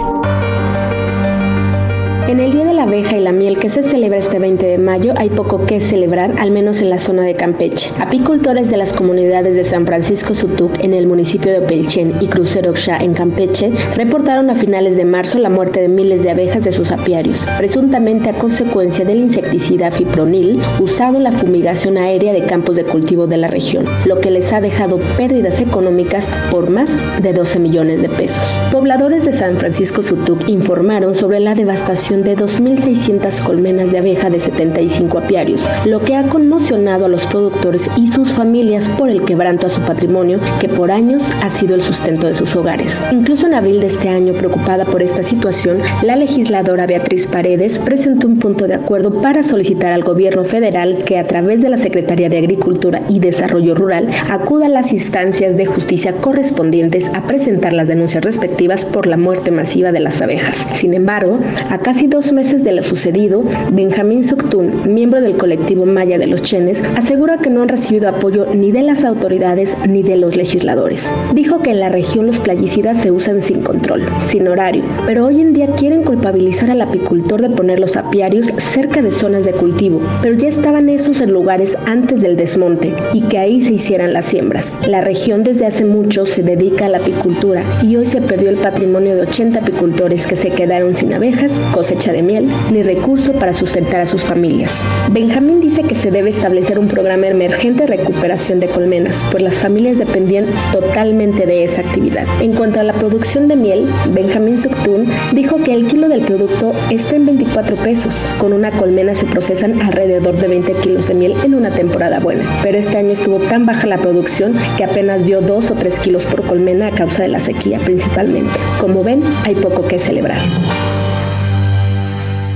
[2.91, 6.35] Abeja y la Miel que se celebra este 20 de mayo hay poco que celebrar,
[6.39, 7.89] al menos en la zona de Campeche.
[7.97, 12.73] Apicultores de las comunidades de San Francisco Sutuc en el municipio de Opelchen y Crucero
[12.73, 16.73] Xá en Campeche reportaron a finales de marzo la muerte de miles de abejas de
[16.73, 22.75] sus apiarios, presuntamente a consecuencia del insecticida fipronil usado en la fumigación aérea de campos
[22.75, 27.31] de cultivo de la región, lo que les ha dejado pérdidas económicas por más de
[27.31, 28.59] 12 millones de pesos.
[28.69, 32.35] Pobladores de San Francisco Sutuc informaron sobre la devastación de
[32.81, 38.07] 2.600 colmenas de abeja de 75 apiarios, lo que ha conmocionado a los productores y
[38.07, 42.27] sus familias por el quebranto a su patrimonio que por años ha sido el sustento
[42.27, 43.01] de sus hogares.
[43.11, 48.27] Incluso en abril de este año, preocupada por esta situación, la legisladora Beatriz Paredes presentó
[48.27, 52.29] un punto de acuerdo para solicitar al gobierno federal que a través de la Secretaría
[52.29, 57.87] de Agricultura y Desarrollo Rural acuda a las instancias de justicia correspondientes a presentar las
[57.87, 60.65] denuncias respectivas por la muerte masiva de las abejas.
[60.73, 61.39] Sin embargo,
[61.69, 66.41] a casi dos meses de lo sucedido, Benjamín Suctún, miembro del colectivo Maya de los
[66.41, 71.13] Chenes, asegura que no han recibido apoyo ni de las autoridades ni de los legisladores.
[71.33, 75.41] Dijo que en la región los playicidas se usan sin control, sin horario, pero hoy
[75.41, 80.01] en día quieren culpabilizar al apicultor de poner los apiarios cerca de zonas de cultivo,
[80.21, 84.25] pero ya estaban esos en lugares antes del desmonte y que ahí se hicieran las
[84.25, 84.77] siembras.
[84.87, 88.57] La región desde hace mucho se dedica a la apicultura y hoy se perdió el
[88.57, 93.53] patrimonio de 80 apicultores que se quedaron sin abejas, cosecha de miel, ni recurso para
[93.53, 94.83] sustentar a sus familias.
[95.11, 99.55] Benjamín dice que se debe establecer un programa emergente de recuperación de colmenas, pues las
[99.55, 102.25] familias dependían totalmente de esa actividad.
[102.41, 106.73] En cuanto a la producción de miel, Benjamín Suctún dijo que el kilo del producto
[106.89, 108.27] está en 24 pesos.
[108.37, 112.43] Con una colmena se procesan alrededor de 20 kilos de miel en una temporada buena,
[112.63, 116.25] pero este año estuvo tan baja la producción que apenas dio 2 o 3 kilos
[116.25, 118.59] por colmena a causa de la sequía principalmente.
[118.79, 120.41] Como ven, hay poco que celebrar.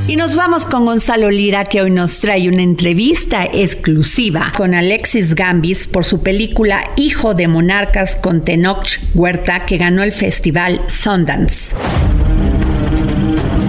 [0.07, 5.33] Y nos vamos con Gonzalo Lira, que hoy nos trae una entrevista exclusiva con Alexis
[5.33, 11.75] Gambis por su película Hijo de Monarcas con Tenoch Huerta, que ganó el festival Sundance.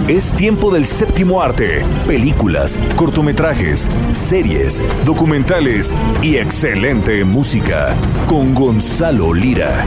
[0.09, 7.97] Es tiempo del séptimo arte, películas, cortometrajes, series, documentales y excelente música
[8.29, 9.87] con Gonzalo Lira.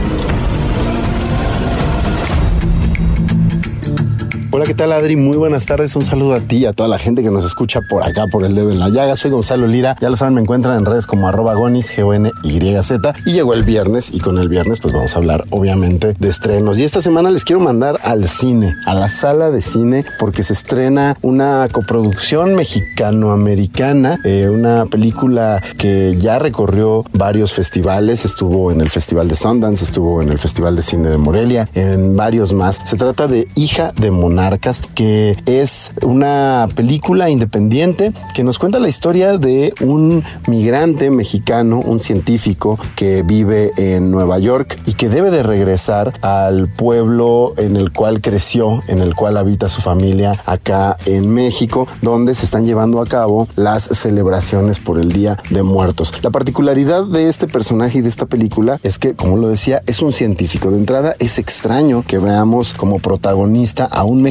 [4.60, 5.16] Hola, ¿qué tal Adri?
[5.16, 5.96] Muy buenas tardes.
[5.96, 8.44] Un saludo a ti y a toda la gente que nos escucha por acá, por
[8.44, 9.16] el dedo en la llaga.
[9.16, 9.96] Soy Gonzalo Lira.
[10.02, 13.14] Ya lo saben, me encuentran en redes como arroba gonis, G-O-N-Y-Z.
[13.24, 16.78] Y llegó el viernes y con el viernes pues vamos a hablar obviamente de estrenos.
[16.78, 20.52] Y esta semana les quiero mandar al cine, a la sala de cine, porque se
[20.52, 28.26] estrena una coproducción mexicano-americana, eh, una película que ya recorrió varios festivales.
[28.26, 32.14] Estuvo en el Festival de Sundance, estuvo en el Festival de Cine de Morelia, en
[32.14, 32.78] varios más.
[32.84, 38.88] Se trata de Hija de Monarca que es una película independiente que nos cuenta la
[38.88, 45.30] historia de un migrante mexicano, un científico que vive en Nueva York y que debe
[45.30, 50.96] de regresar al pueblo en el cual creció, en el cual habita su familia acá
[51.06, 56.12] en México, donde se están llevando a cabo las celebraciones por el Día de Muertos.
[56.22, 60.02] La particularidad de este personaje y de esta película es que, como lo decía, es
[60.02, 60.70] un científico.
[60.70, 64.29] De entrada es extraño que veamos como protagonista a un mexicano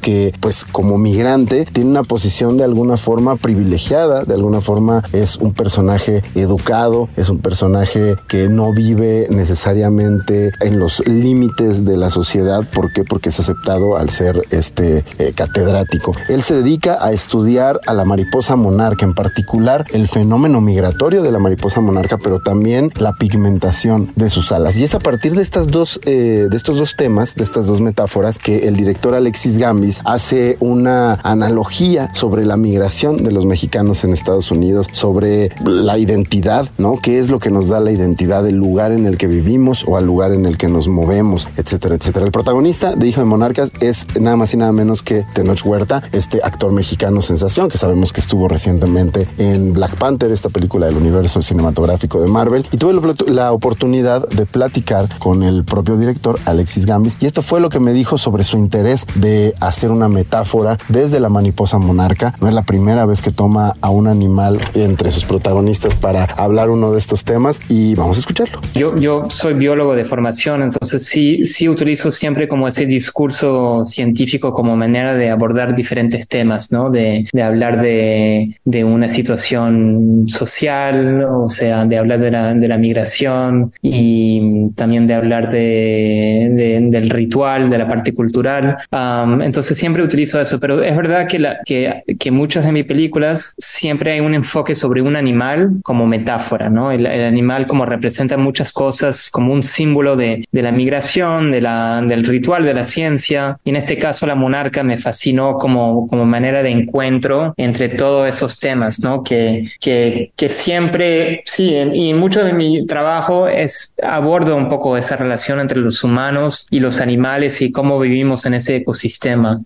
[0.00, 5.36] que, pues como migrante, tiene una posición de alguna forma privilegiada, de alguna forma es
[5.36, 12.10] un personaje educado, es un personaje que no vive necesariamente en los límites de la
[12.10, 12.68] sociedad.
[12.72, 13.04] ¿Por qué?
[13.04, 16.14] Porque es aceptado al ser este eh, catedrático.
[16.28, 21.32] Él se dedica a estudiar a la mariposa monarca, en particular el fenómeno migratorio de
[21.32, 24.76] la mariposa monarca, pero también la pigmentación de sus alas.
[24.78, 27.80] Y es a partir de estas dos, eh, de estos dos temas, de estas dos
[27.80, 34.04] metáforas, que el director Alexis Gambis hace una analogía sobre la migración de los mexicanos
[34.04, 36.98] en Estados Unidos, sobre la identidad, ¿no?
[37.02, 39.96] ¿Qué es lo que nos da la identidad del lugar en el que vivimos o
[39.96, 42.26] al lugar en el que nos movemos, etcétera, etcétera?
[42.26, 46.02] El protagonista de Hijo de Monarcas es nada más y nada menos que Tenoch Huerta,
[46.12, 50.98] este actor mexicano sensación que sabemos que estuvo recientemente en Black Panther, esta película del
[50.98, 52.92] universo cinematográfico de Marvel, y tuve
[53.28, 57.80] la oportunidad de platicar con el propio director Alexis Gambis, y esto fue lo que
[57.80, 62.34] me dijo sobre su interés de hacer una metáfora desde la mariposa monarca.
[62.40, 66.68] No es la primera vez que toma a un animal entre sus protagonistas para hablar
[66.68, 68.60] uno de estos temas y vamos a escucharlo.
[68.74, 74.52] Yo, yo soy biólogo de formación, entonces sí, sí utilizo siempre como ese discurso científico
[74.52, 76.90] como manera de abordar diferentes temas, ¿no?
[76.90, 82.68] De, de hablar de, de una situación social, o sea, de hablar de la, de
[82.68, 88.76] la migración y también de hablar de, de- del ritual, de la parte cultural.
[88.90, 89.11] Um,
[89.42, 93.54] entonces siempre utilizo eso, pero es verdad que, la, que, que muchas de mis películas
[93.58, 96.90] siempre hay un enfoque sobre un animal como metáfora, ¿no?
[96.90, 101.60] El, el animal como representa muchas cosas, como un símbolo de, de la migración, de
[101.60, 103.58] la, del ritual, de la ciencia.
[103.64, 108.28] Y en este caso la monarca me fascinó como, como manera de encuentro entre todos
[108.28, 109.22] esos temas, ¿no?
[109.22, 114.96] Que, que, que siempre, sí, en- y mucho de mi trabajo es abordo un poco
[114.96, 119.01] esa relación entre los humanos y los animales y cómo vivimos en ese ecosistema.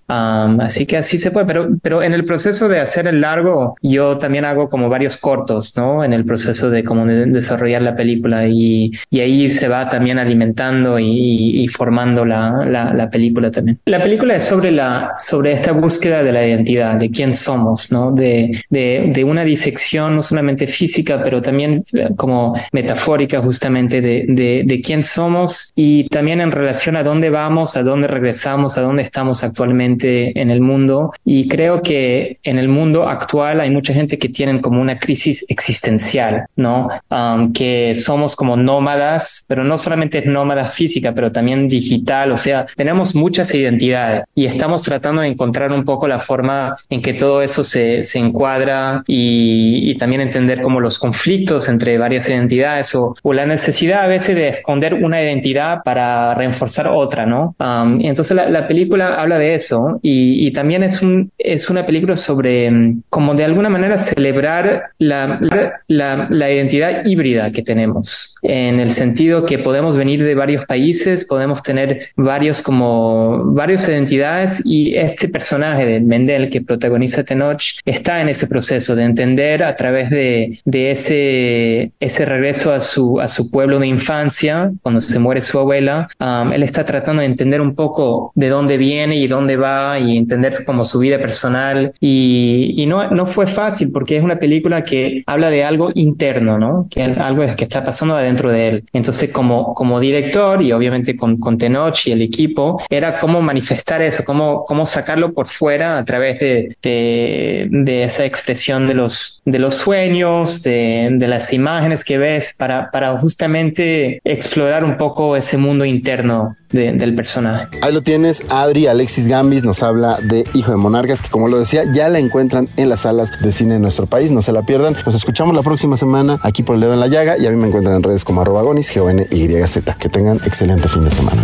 [0.08, 3.74] Am, así que así se fue, pero, pero en el proceso de hacer el largo,
[3.82, 6.04] yo también hago como varios cortos, ¿no?
[6.04, 10.18] En el proceso de como de desarrollar la película y, y ahí se va también
[10.18, 13.78] alimentando y, y- y formando la, la, la película también.
[13.86, 18.12] La película es sobre la, sobre esta búsqueda de la identidad, de quién somos, ¿no?
[18.12, 24.24] De, de, de una disección no solamente física, pero también eh, como metafórica justamente de,
[24.28, 28.82] de, de quién somos y también en relación a dónde vamos, a dónde regresamos, a
[28.82, 31.10] dónde estamos actualmente en el mundo.
[31.24, 35.44] Y creo que en el mundo actual hay mucha gente que tienen como una crisis
[35.48, 36.88] existencial, ¿no?
[37.10, 42.36] Um, que somos como nómadas, pero no solamente es nómada física, pero también digital, o
[42.36, 47.14] sea, tenemos muchas identidades y estamos tratando de encontrar un poco la forma en que
[47.14, 52.94] todo eso se, se encuadra y, y también entender como los conflictos entre varias identidades
[52.94, 57.54] o, o la necesidad a veces de esconder una identidad para reforzar otra, ¿no?
[57.58, 61.86] Um, entonces la, la película habla de eso y, y también es, un, es una
[61.86, 65.40] película sobre mm, como de alguna manera celebrar la,
[65.88, 71.24] la, la identidad híbrida que tenemos, en el sentido que podemos venir de varios países,
[71.24, 78.20] podemos tener varios como varias identidades y este personaje de Mendel que protagoniza Tenoch está
[78.20, 83.28] en ese proceso de entender a través de, de ese, ese regreso a su, a
[83.28, 87.60] su pueblo de infancia, cuando se muere su abuela, um, él está tratando de entender
[87.60, 91.92] un poco de dónde viene viene y dónde va y entender como su vida personal.
[92.00, 96.58] Y, y no, no fue fácil porque es una película que habla de algo interno,
[96.58, 96.88] ¿no?
[96.90, 98.84] Que algo que está pasando adentro de él.
[98.92, 104.02] Entonces, como, como director y obviamente con, con Tenoch y el equipo, era cómo manifestar
[104.02, 109.42] eso, cómo, cómo sacarlo por fuera a través de, de, de esa expresión de los,
[109.44, 115.36] de los sueños, de, de las imágenes que ves para, para justamente explorar un poco
[115.36, 117.66] ese mundo interno de- del personaje.
[117.82, 121.58] Ahí lo tienes, Adri Alexis Gambis nos habla de Hijo de Monarcas, que como lo
[121.58, 124.62] decía, ya la encuentran en las salas de cine de nuestro país, no se la
[124.62, 124.96] pierdan.
[125.04, 127.56] Nos escuchamos la próxima semana aquí por el dedo en la llaga y a mí
[127.56, 129.94] me encuentran en redes como arroba gonis, g o n y z.
[129.98, 131.42] Que tengan excelente fin de semana.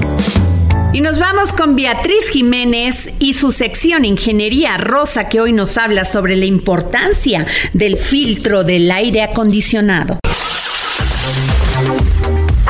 [0.95, 6.05] Y nos vamos con Beatriz Jiménez y su sección Ingeniería Rosa que hoy nos habla
[6.05, 10.19] sobre la importancia del filtro del aire acondicionado.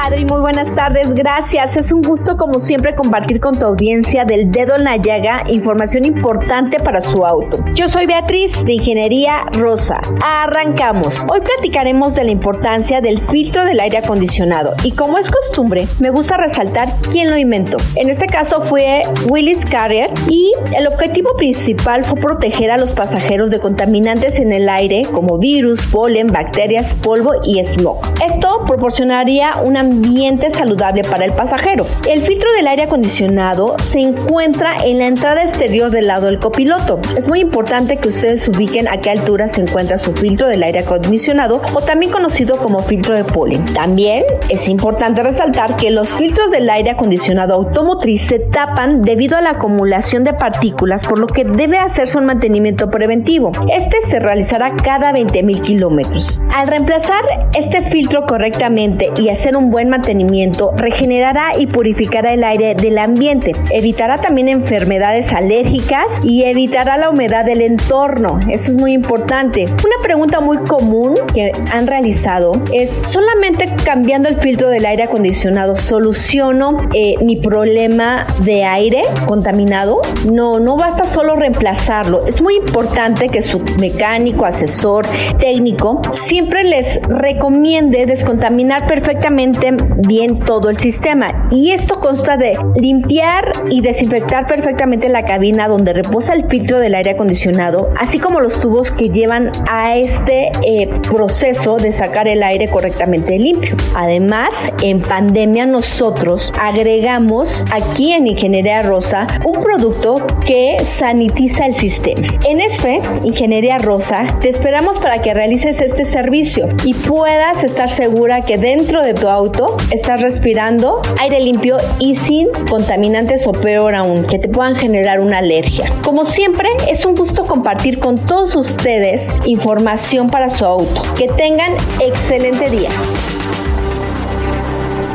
[0.05, 1.77] Adri, muy buenas tardes, gracias.
[1.77, 6.05] Es un gusto como siempre compartir con tu audiencia del dedo en la llaga información
[6.05, 7.65] importante para su auto.
[7.75, 10.01] Yo soy Beatriz de Ingeniería Rosa.
[10.21, 11.25] Arrancamos.
[11.31, 16.11] Hoy platicaremos de la importancia del filtro del aire acondicionado y como es costumbre, me
[16.11, 17.77] gusta resaltar quién lo inventó.
[17.95, 23.51] En este caso fue Willis Carrier y el objetivo principal fue proteger a los pasajeros
[23.51, 28.01] de contaminantes en el aire como virus, polen, bacterias, polvo y smog.
[28.21, 31.87] Esto proporcionaría un ambiente saludable para el pasajero.
[32.09, 36.99] El filtro del aire acondicionado se encuentra en la entrada exterior del lado del copiloto.
[37.17, 40.81] Es muy importante que ustedes ubiquen a qué altura se encuentra su filtro del aire
[40.81, 43.65] acondicionado o también conocido como filtro de polen.
[43.75, 49.43] También es importante resaltar que los filtros del aire acondicionado automotriz se tapan debido a
[49.43, 53.53] la acumulación de partículas, por lo que debe hacerse un mantenimiento preventivo.
[53.69, 56.41] Este se realizará cada 20.000 kilómetros.
[56.55, 57.23] Al reemplazar
[57.55, 63.53] este filtro correctamente y hacer un buen mantenimiento, regenerará y purificará el aire del ambiente.
[63.73, 68.41] Evitará también enfermedades alérgicas y evitará la humedad del entorno.
[68.49, 69.65] Eso es muy importante.
[69.65, 75.77] Una pregunta muy común que han realizado es, ¿solamente cambiando el filtro del aire acondicionado
[75.77, 80.03] soluciono eh, mi problema de aire contaminado?
[80.31, 82.27] No, no basta solo reemplazarlo.
[82.27, 85.07] Es muy importante que su mecánico, asesor,
[85.39, 91.49] técnico siempre les recomiende descontaminar perfectamente bien todo el sistema.
[91.51, 96.95] Y esto consta de limpiar y desinfectar perfectamente la cabina donde reposa el filtro del
[96.95, 102.43] aire acondicionado, así como los tubos que llevan a este eh, proceso de sacar el
[102.43, 103.77] aire correctamente limpio.
[103.95, 112.27] Además, en pandemia nosotros agregamos aquí en Ingeniería Rosa un producto que sanitiza el sistema.
[112.45, 118.45] En ESFE, Ingeniería Rosa, te esperamos para que realices este servicio y puedas estar segura
[118.45, 124.25] que dentro de tu auto estás respirando aire limpio y sin contaminantes o peor aún,
[124.27, 125.93] que te puedan generar una alergia.
[126.03, 131.03] Como siempre, es un gusto compartir con todos ustedes información para su auto.
[131.17, 132.91] Que tengan excelente día.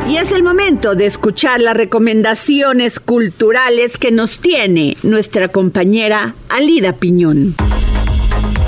[0.08, 6.94] Y es el momento de escuchar las recomendaciones culturales que nos tiene nuestra compañera Alida
[6.94, 7.54] Piñón.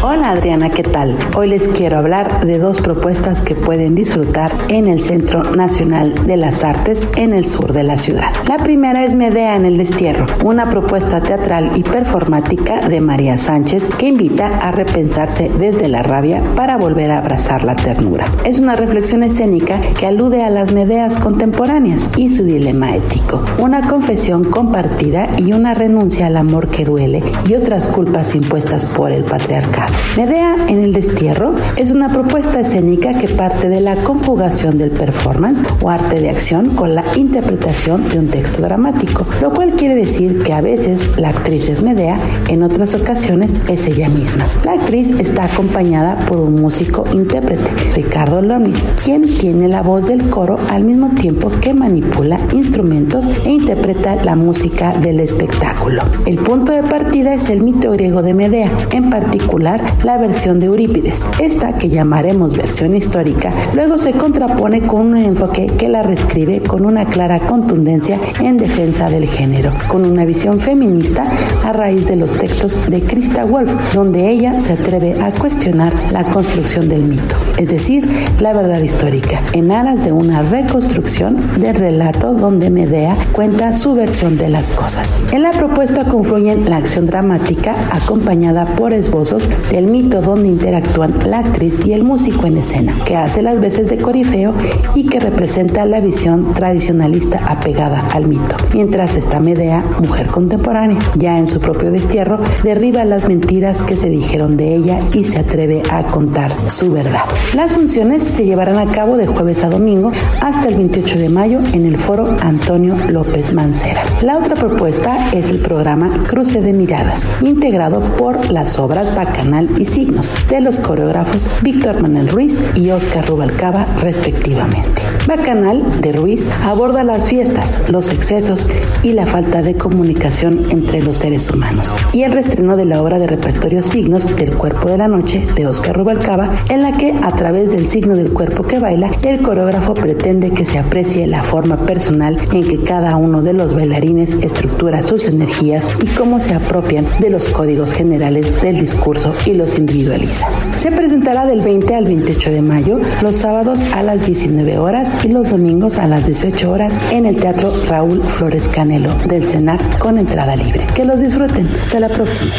[0.03, 1.15] Hola Adriana, ¿qué tal?
[1.37, 6.39] Hoy les quiero hablar de dos propuestas que pueden disfrutar en el Centro Nacional de
[6.39, 8.33] las Artes en el sur de la ciudad.
[8.49, 13.91] La primera es Medea en el Destierro, una propuesta teatral y performática de María Sánchez
[13.99, 18.25] que invita a repensarse desde la rabia para volver a abrazar la ternura.
[18.47, 23.87] Es una reflexión escénica que alude a las Medeas contemporáneas y su dilema ético, una
[23.87, 29.25] confesión compartida y una renuncia al amor que duele y otras culpas impuestas por el
[29.25, 29.90] patriarcado.
[30.17, 35.63] Medea en el destierro es una propuesta escénica que parte de la conjugación del performance
[35.81, 40.43] o arte de acción con la interpretación de un texto dramático, lo cual quiere decir
[40.43, 42.19] que a veces la actriz es Medea,
[42.49, 44.47] en otras ocasiones es ella misma.
[44.65, 50.29] La actriz está acompañada por un músico intérprete, Ricardo Lonis, quien tiene la voz del
[50.29, 56.03] coro al mismo tiempo que manipula instrumentos e interpreta la música del espectáculo.
[56.27, 60.67] El punto de partida es el mito griego de Medea, en particular la versión de
[60.67, 61.25] Eurípides.
[61.39, 66.85] Esta, que llamaremos versión histórica, luego se contrapone con un enfoque que la reescribe con
[66.85, 71.25] una clara contundencia en defensa del género, con una visión feminista
[71.65, 76.25] a raíz de los textos de Christa Wolf, donde ella se atreve a cuestionar la
[76.25, 78.09] construcción del mito, es decir,
[78.41, 84.39] la verdad histórica, en aras de una reconstrucción del relato donde Medea cuenta su versión
[84.39, 85.19] de las cosas.
[85.33, 91.39] En la propuesta confluyen la acción dramática acompañada por esbozos del mito donde interactúan la
[91.39, 94.53] actriz y el músico en escena, que hace las veces de corifeo
[94.95, 98.57] y que representa la visión tradicionalista apegada al mito.
[98.75, 104.09] Mientras esta Medea, mujer contemporánea, ya en su propio destierro, derriba las mentiras que se
[104.09, 107.25] dijeron de ella y se atreve a contar su verdad.
[107.55, 111.61] Las funciones se llevarán a cabo de jueves a domingo hasta el 28 de mayo
[111.73, 114.03] en el foro Antonio López Mancera.
[114.23, 119.85] La otra propuesta es el programa Cruce de Miradas, integrado por las obras Bacanal y
[119.85, 125.03] Signos de los coreógrafos Víctor Manuel Ruiz y Oscar Rubalcaba respectivamente.
[125.27, 128.69] Bacanal de Ruiz aborda las fiestas, los excesos
[129.03, 131.95] y la falta de comunicación entre los seres humanos.
[132.13, 135.67] Y el restreno de la obra de repertorio Signos del Cuerpo de la Noche de
[135.67, 139.95] Oscar Rubalcaba, en la que a través del signo del cuerpo que baila, el coreógrafo
[139.95, 145.03] pretende que se aprecie la forma personal en que cada uno de los bailarines estructura
[145.03, 150.49] sus energías y cómo se apropian de los códigos generales del discurso y los individualiza.
[150.79, 155.29] Se presentará del 20 al 28 de mayo, los sábados a las 19 horas y
[155.29, 160.19] los domingos a las 18 horas en el Teatro Raúl Flores Canelo del CENAR con
[160.19, 160.87] entrada libre.
[160.95, 161.69] Que los disfruten.
[161.83, 162.51] Hasta la próxima.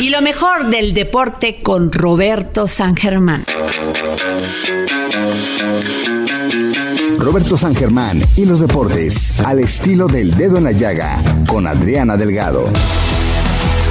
[0.00, 3.44] Y lo mejor del deporte con Roberto San Germán.
[7.18, 12.16] Roberto San Germán y los deportes al estilo del dedo en la llaga con Adriana
[12.16, 12.64] Delgado.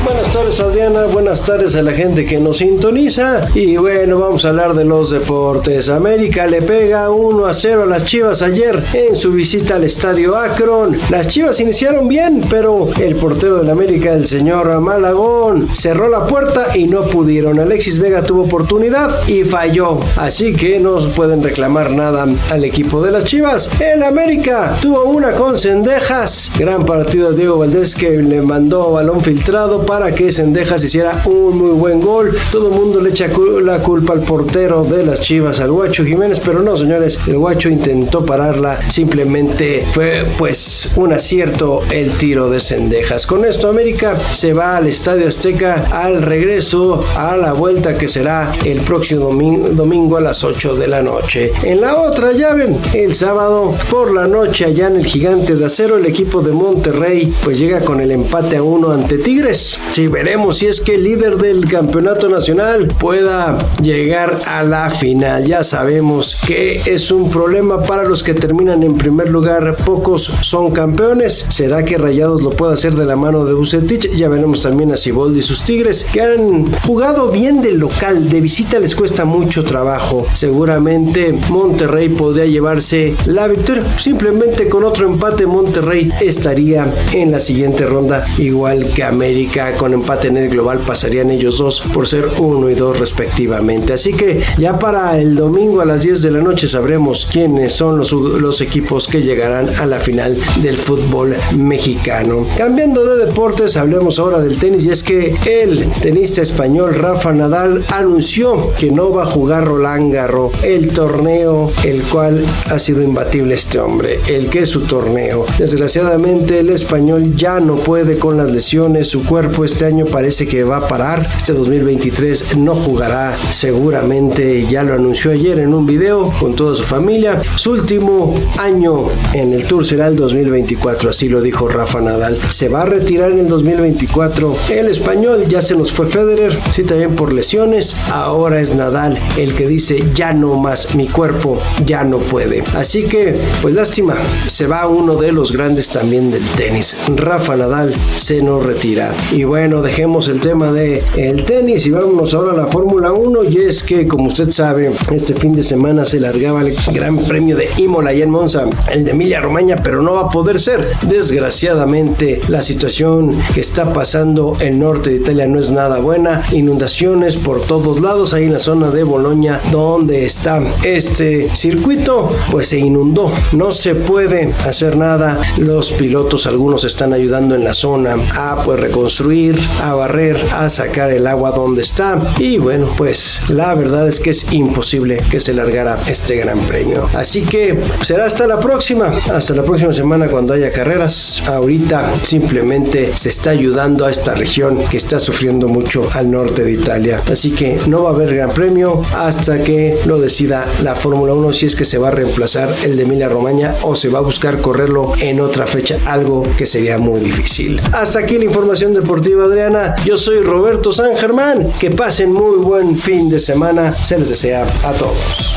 [0.06, 4.50] Buenas tardes Adriana, buenas tardes a la gente que nos sintoniza y bueno, vamos a
[4.50, 5.90] hablar de los deportes.
[5.90, 10.38] América le pega 1 a 0 a las Chivas ayer en su visita al estadio
[10.38, 10.96] Akron.
[11.10, 16.68] Las Chivas iniciaron bien, pero el portero del América, el señor Malagón, cerró la puerta
[16.76, 17.60] y no pudieron.
[17.60, 23.12] Alexis Vega tuvo oportunidad y falló, así que no pueden reclamar nada al equipo de
[23.12, 23.70] las Chivas.
[23.82, 29.22] El América tuvo una con Cendejas, gran partido de Diego Valdés que le mandó balón
[29.22, 32.32] filtrado para que Sendejas hiciera un muy buen gol.
[32.52, 33.28] Todo el mundo le echa
[33.64, 37.70] la culpa al portero de las Chivas, al Guacho Jiménez, pero no, señores, el Guacho
[37.70, 43.26] intentó pararla, simplemente fue pues un acierto el tiro de Sendejas.
[43.26, 48.54] Con esto América se va al Estadio Azteca al regreso a la vuelta que será
[48.66, 49.32] el próximo
[49.72, 51.52] domingo, a las 8 de la noche.
[51.64, 55.98] En la otra llave, el sábado por la noche allá en el Gigante de Acero,
[55.98, 59.79] el equipo de Monterrey pues llega con el empate a uno ante Tigres.
[59.92, 65.46] Si veremos si es que el líder del campeonato nacional pueda llegar a la final.
[65.46, 69.76] Ya sabemos que es un problema para los que terminan en primer lugar.
[69.86, 71.48] Pocos son campeones.
[71.50, 74.16] ¿Será que Rayados lo puede hacer de la mano de Bucetich?
[74.16, 78.30] Ya veremos también a Ciboldi y sus Tigres que han jugado bien del local.
[78.30, 80.28] De visita les cuesta mucho trabajo.
[80.34, 83.84] Seguramente Monterrey podría llevarse la victoria.
[83.98, 90.28] Simplemente con otro empate Monterrey estaría en la siguiente ronda igual que América con empate
[90.28, 93.94] en el global pasarían ellos dos por ser uno y dos respectivamente.
[93.94, 97.98] Así que ya para el domingo a las 10 de la noche sabremos quiénes son
[97.98, 102.46] los, los equipos que llegarán a la final del fútbol mexicano.
[102.58, 107.84] Cambiando de deportes, hablemos ahora del tenis y es que el tenista español Rafa Nadal
[107.90, 113.56] anunció que no va a jugar Roland Garros, el torneo el cual ha sido imbatible
[113.56, 115.46] este hombre, el que es su torneo.
[115.58, 120.64] Desgraciadamente el español ya no puede con las lesiones, su cuerpo este año parece que
[120.64, 121.28] va a parar.
[121.38, 126.84] Este 2023 no jugará seguramente, ya lo anunció ayer en un video con toda su
[126.84, 127.42] familia.
[127.56, 132.38] Su último año en el Tour será el 2024, así lo dijo Rafa Nadal.
[132.50, 134.56] Se va a retirar en el 2024.
[134.70, 137.96] El español ya se nos fue Federer, sí también por lesiones.
[138.12, 142.64] Ahora es Nadal el que dice ya no más, mi cuerpo ya no puede.
[142.76, 144.16] Así que, pues lástima,
[144.48, 146.96] se va uno de los grandes también del tenis.
[147.16, 149.14] Rafa Nadal se nos retira.
[149.32, 153.46] Y bueno, dejemos el tema de el tenis y vámonos ahora a la Fórmula 1
[153.46, 157.58] y es que como usted sabe, este fin de semana se largaba el Gran Premio
[157.58, 160.86] de Imola y en Monza, el de Emilia Romagna, pero no va a poder ser.
[161.08, 167.36] Desgraciadamente, la situación que está pasando en norte de Italia no es nada buena, inundaciones
[167.36, 172.78] por todos lados, ahí en la zona de Bolonia donde está este circuito, pues se
[172.78, 173.32] inundó.
[173.54, 175.42] No se puede hacer nada.
[175.58, 179.39] Los pilotos algunos están ayudando en la zona a pues reconstruir
[179.82, 182.20] a barrer, a sacar el agua donde está.
[182.40, 187.10] Y bueno, pues la verdad es que es imposible que se largara este gran premio.
[187.16, 191.42] Así que será hasta la próxima, hasta la próxima semana cuando haya carreras.
[191.48, 196.74] Ahorita simplemente se está ayudando a esta región que está sufriendo mucho al norte de
[196.74, 197.24] Italia.
[197.32, 201.54] Así que no va a haber gran premio hasta que lo decida la Fórmula 1
[201.54, 204.22] si es que se va a reemplazar el de Emilia Romagna o se va a
[204.22, 207.80] buscar correrlo en otra fecha, algo que sería muy difícil.
[207.94, 209.96] Hasta aquí la información deportiva Adriana.
[210.04, 211.72] Yo soy Roberto San Germán.
[211.80, 213.94] Que pasen muy buen fin de semana.
[213.96, 215.56] Se les desea a todos.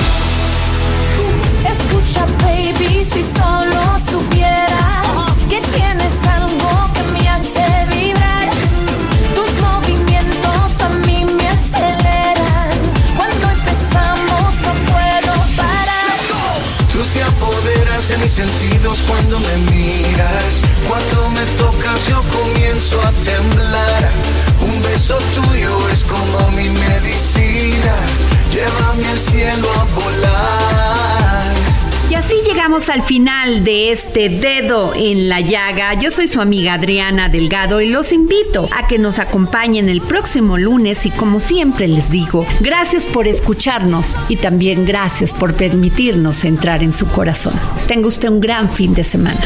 [32.73, 35.93] Al final de este dedo en la llaga.
[35.93, 40.57] Yo soy su amiga Adriana Delgado y los invito a que nos acompañen el próximo
[40.57, 46.83] lunes y como siempre les digo, gracias por escucharnos y también gracias por permitirnos entrar
[46.83, 47.53] en su corazón.
[47.89, 49.41] Tenga usted un gran fin de semana.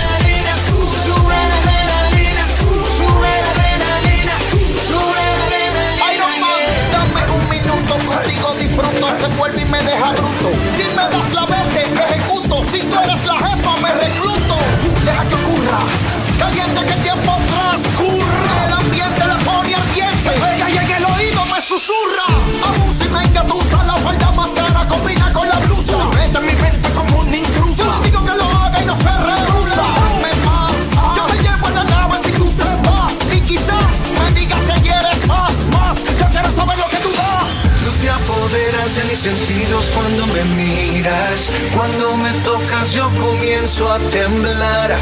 [41.74, 44.96] Cuando me tocas yo comienzo a temblar.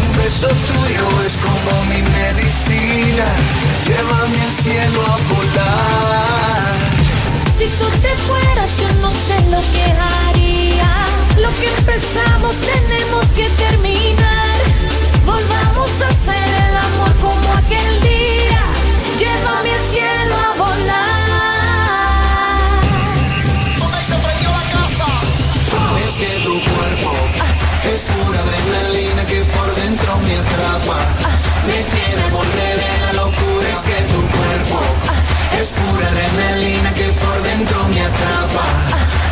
[0.00, 3.26] Un beso tuyo es como mi medicina.
[3.86, 6.72] Llévame al cielo a volar.
[7.58, 10.42] Si tú te fueras, yo no sé lo que haría.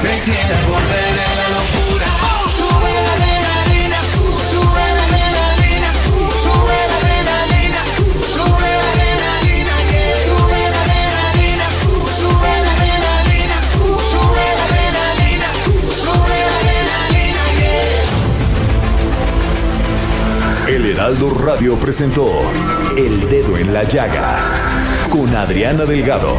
[0.03, 2.09] Me tiene borde de la locura.
[2.57, 4.01] Sube la adrenalina,
[4.51, 5.91] sube la adrenalina,
[6.43, 7.81] sube la adrenalina,
[8.35, 9.75] sube la adrenalina,
[10.17, 11.67] sube la adrenalina,
[12.19, 13.57] sube la adrenalina,
[14.11, 15.49] sube la adrenalina,
[16.03, 17.45] sube la adrenalina.
[20.69, 22.27] El Heraldo Radio presentó
[22.97, 24.41] El Dedo en la Llaga
[25.11, 26.39] con Adriana Delgado.